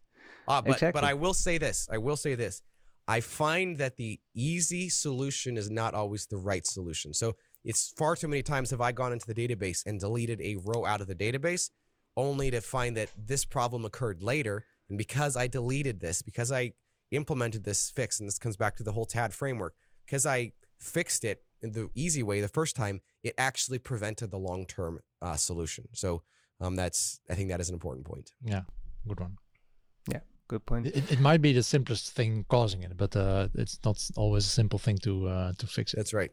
Uh, 0.48 0.62
but 0.62 0.80
but 0.92 1.04
I 1.04 1.14
will 1.14 1.34
say 1.34 1.58
this. 1.58 1.88
I 1.90 1.98
will 1.98 2.16
say 2.16 2.34
this. 2.34 2.62
I 3.08 3.20
find 3.20 3.78
that 3.78 3.96
the 3.96 4.20
easy 4.34 4.88
solution 4.88 5.56
is 5.56 5.70
not 5.70 5.94
always 5.94 6.26
the 6.26 6.36
right 6.36 6.66
solution. 6.66 7.14
So 7.14 7.36
it's 7.64 7.92
far 7.96 8.16
too 8.16 8.28
many 8.28 8.42
times 8.42 8.70
have 8.70 8.80
I 8.80 8.92
gone 8.92 9.12
into 9.12 9.32
the 9.32 9.34
database 9.34 9.84
and 9.86 10.00
deleted 10.00 10.40
a 10.40 10.56
row 10.64 10.84
out 10.84 11.00
of 11.00 11.06
the 11.06 11.14
database, 11.14 11.70
only 12.16 12.50
to 12.50 12.60
find 12.60 12.96
that 12.96 13.10
this 13.16 13.44
problem 13.44 13.84
occurred 13.84 14.22
later. 14.22 14.64
And 14.88 14.98
because 14.98 15.36
I 15.36 15.46
deleted 15.48 16.00
this, 16.00 16.22
because 16.22 16.52
I 16.52 16.72
implemented 17.10 17.64
this 17.64 17.90
fix, 17.90 18.20
and 18.20 18.28
this 18.28 18.38
comes 18.38 18.56
back 18.56 18.76
to 18.76 18.82
the 18.82 18.92
whole 18.92 19.06
TAD 19.06 19.32
framework, 19.32 19.74
because 20.04 20.26
I 20.26 20.52
fixed 20.78 21.24
it 21.24 21.42
in 21.62 21.72
the 21.72 21.88
easy 21.94 22.22
way 22.22 22.40
the 22.40 22.48
first 22.48 22.76
time, 22.76 23.00
it 23.22 23.34
actually 23.38 23.78
prevented 23.78 24.30
the 24.30 24.38
long 24.38 24.66
term 24.66 25.00
uh, 25.22 25.36
solution. 25.36 25.84
So 25.92 26.22
um, 26.60 26.76
that's 26.76 27.20
I 27.30 27.34
think 27.34 27.48
that 27.50 27.60
is 27.60 27.68
an 27.68 27.74
important 27.74 28.06
point. 28.06 28.32
Yeah, 28.44 28.62
good 29.08 29.20
one. 29.20 29.38
Yeah, 30.10 30.20
good 30.48 30.64
point. 30.66 30.86
It, 30.86 31.12
it 31.12 31.20
might 31.20 31.42
be 31.42 31.52
the 31.52 31.62
simplest 31.62 32.12
thing 32.12 32.44
causing 32.48 32.82
it, 32.82 32.96
but 32.96 33.16
uh, 33.16 33.48
it's 33.54 33.78
not 33.84 34.02
always 34.16 34.44
a 34.44 34.50
simple 34.50 34.78
thing 34.78 34.98
to 34.98 35.28
uh, 35.28 35.52
to 35.58 35.66
fix 35.66 35.94
it. 35.94 35.96
That's 35.96 36.14
right. 36.14 36.30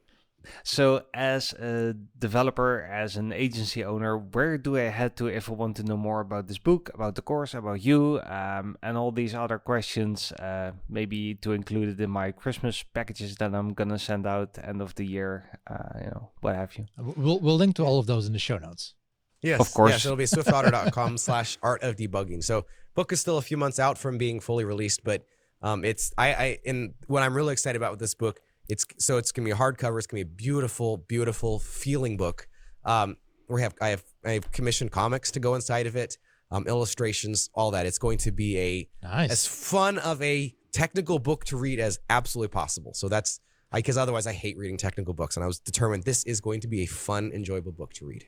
So, 0.63 1.03
as 1.13 1.53
a 1.53 1.95
developer, 2.17 2.81
as 2.81 3.17
an 3.17 3.31
agency 3.31 3.83
owner, 3.83 4.17
where 4.17 4.57
do 4.57 4.77
I 4.77 4.89
head 4.89 5.15
to 5.17 5.27
if 5.27 5.49
I 5.49 5.53
want 5.53 5.77
to 5.77 5.83
know 5.83 5.97
more 5.97 6.21
about 6.21 6.47
this 6.47 6.57
book, 6.57 6.89
about 6.93 7.15
the 7.15 7.21
course, 7.21 7.53
about 7.53 7.83
you, 7.83 8.19
um, 8.25 8.77
and 8.81 8.97
all 8.97 9.11
these 9.11 9.33
other 9.35 9.59
questions? 9.59 10.31
Uh, 10.33 10.71
maybe 10.89 11.35
to 11.35 11.51
include 11.53 11.89
it 11.89 11.99
in 11.99 12.09
my 12.09 12.31
Christmas 12.31 12.83
packages 12.83 13.35
that 13.37 13.53
I'm 13.53 13.73
gonna 13.73 13.99
send 13.99 14.25
out 14.27 14.57
end 14.61 14.81
of 14.81 14.95
the 14.95 15.05
year. 15.05 15.59
Uh, 15.69 15.99
you 15.99 16.07
know, 16.11 16.31
what 16.41 16.55
have 16.55 16.75
you? 16.77 16.85
Uh, 16.99 17.11
We'll 17.15 17.39
we'll 17.39 17.57
link 17.57 17.75
to 17.75 17.83
all 17.83 17.99
of 17.99 18.07
those 18.07 18.27
in 18.27 18.33
the 18.33 18.39
show 18.39 18.57
notes. 18.57 18.93
Yes, 19.41 19.59
Of 19.59 19.73
course. 19.73 19.91
Yes, 19.91 20.05
it'll 20.05 20.15
be 20.17 20.23
swiftotter.com 20.23 21.17
slash 21.27 21.57
art 21.61 21.83
of 21.83 21.97
debugging. 21.97 22.41
So 22.43 22.65
book 22.95 23.11
is 23.11 23.19
still 23.19 23.37
a 23.37 23.41
few 23.41 23.57
months 23.57 23.77
out 23.77 23.97
from 23.97 24.17
being 24.17 24.39
fully 24.39 24.63
released, 24.63 25.03
but 25.03 25.25
um, 25.61 25.83
it's 25.83 26.13
I 26.17 26.27
I 26.33 26.59
and 26.65 26.93
what 27.07 27.23
I'm 27.23 27.33
really 27.35 27.53
excited 27.53 27.75
about 27.77 27.91
with 27.91 27.99
this 27.99 28.15
book, 28.15 28.39
it's 28.69 28.85
so 28.97 29.17
it's 29.17 29.31
gonna 29.31 29.45
be 29.45 29.51
a 29.51 29.55
hardcover. 29.55 29.97
It's 29.97 30.07
gonna 30.07 30.23
be 30.23 30.29
a 30.31 30.35
beautiful, 30.35 30.97
beautiful 30.97 31.59
feeling 31.59 32.17
book. 32.17 32.47
Um, 32.85 33.17
we 33.49 33.61
have 33.61 33.73
I 33.81 33.89
have 33.89 34.03
I 34.25 34.31
have 34.31 34.51
commissioned 34.51 34.91
comics 34.91 35.31
to 35.31 35.39
go 35.39 35.55
inside 35.55 35.85
of 35.87 35.95
it, 35.95 36.17
um, 36.51 36.65
illustrations, 36.67 37.49
all 37.53 37.71
that. 37.71 37.85
It's 37.85 37.97
going 37.99 38.17
to 38.19 38.31
be 38.31 38.57
a 38.57 38.89
Nice. 39.03 39.31
as 39.31 39.45
fun 39.47 39.97
of 39.99 40.21
a 40.21 40.55
technical 40.71 41.19
book 41.19 41.45
to 41.45 41.57
read 41.57 41.79
as 41.79 41.99
absolutely 42.09 42.51
possible. 42.53 42.93
So 42.93 43.07
that's 43.09 43.39
I 43.71 43.79
because 43.79 43.97
otherwise 43.97 44.27
I 44.27 44.33
hate 44.33 44.57
reading 44.57 44.77
technical 44.77 45.13
books, 45.13 45.35
and 45.37 45.43
I 45.43 45.47
was 45.47 45.59
determined 45.59 46.03
this 46.03 46.23
is 46.23 46.39
going 46.41 46.61
to 46.61 46.67
be 46.67 46.81
a 46.81 46.85
fun, 46.85 47.31
enjoyable 47.33 47.71
book 47.73 47.93
to 47.93 48.05
read. 48.05 48.25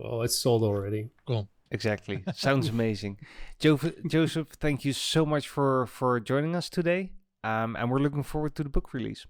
Oh, 0.00 0.22
it's 0.22 0.36
sold 0.36 0.62
already. 0.62 1.10
cool. 1.26 1.48
Exactly. 1.70 2.22
Sounds 2.34 2.68
amazing. 2.68 3.18
Jo- 3.58 3.80
Joseph, 4.06 4.48
thank 4.60 4.84
you 4.84 4.92
so 4.92 5.26
much 5.26 5.48
for 5.48 5.86
for 5.86 6.20
joining 6.20 6.54
us 6.56 6.68
today. 6.70 7.12
Um, 7.44 7.76
and 7.76 7.90
we're 7.90 7.98
looking 8.00 8.22
forward 8.24 8.54
to 8.56 8.62
the 8.64 8.68
book 8.68 8.92
release. 8.94 9.26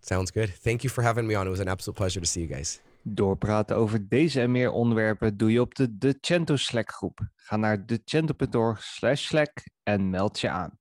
Sounds 0.00 0.30
good. 0.30 0.48
Thank 0.62 0.82
you 0.82 0.92
for 0.92 1.04
having 1.04 1.26
me 1.26 1.36
on. 1.36 1.46
It 1.46 1.50
was 1.50 1.60
an 1.60 1.68
absolute 1.68 1.96
pleasure 1.96 2.20
to 2.20 2.26
see 2.26 2.40
you 2.40 2.54
guys. 2.54 2.80
Doorpraten 3.02 3.76
over 3.76 4.08
deze 4.08 4.40
en 4.40 4.50
meer 4.50 4.70
onderwerpen 4.70 5.36
doe 5.36 5.52
je 5.52 5.60
op 5.60 5.74
de 5.74 5.98
Decento 5.98 6.56
Slack 6.56 6.92
groep. 6.92 7.20
Ga 7.36 7.56
naar 7.56 7.86
decento.org 7.86 8.82
slash 8.82 9.26
Slack 9.26 9.64
en 9.82 10.10
meld 10.10 10.40
je 10.40 10.48
aan. 10.48 10.79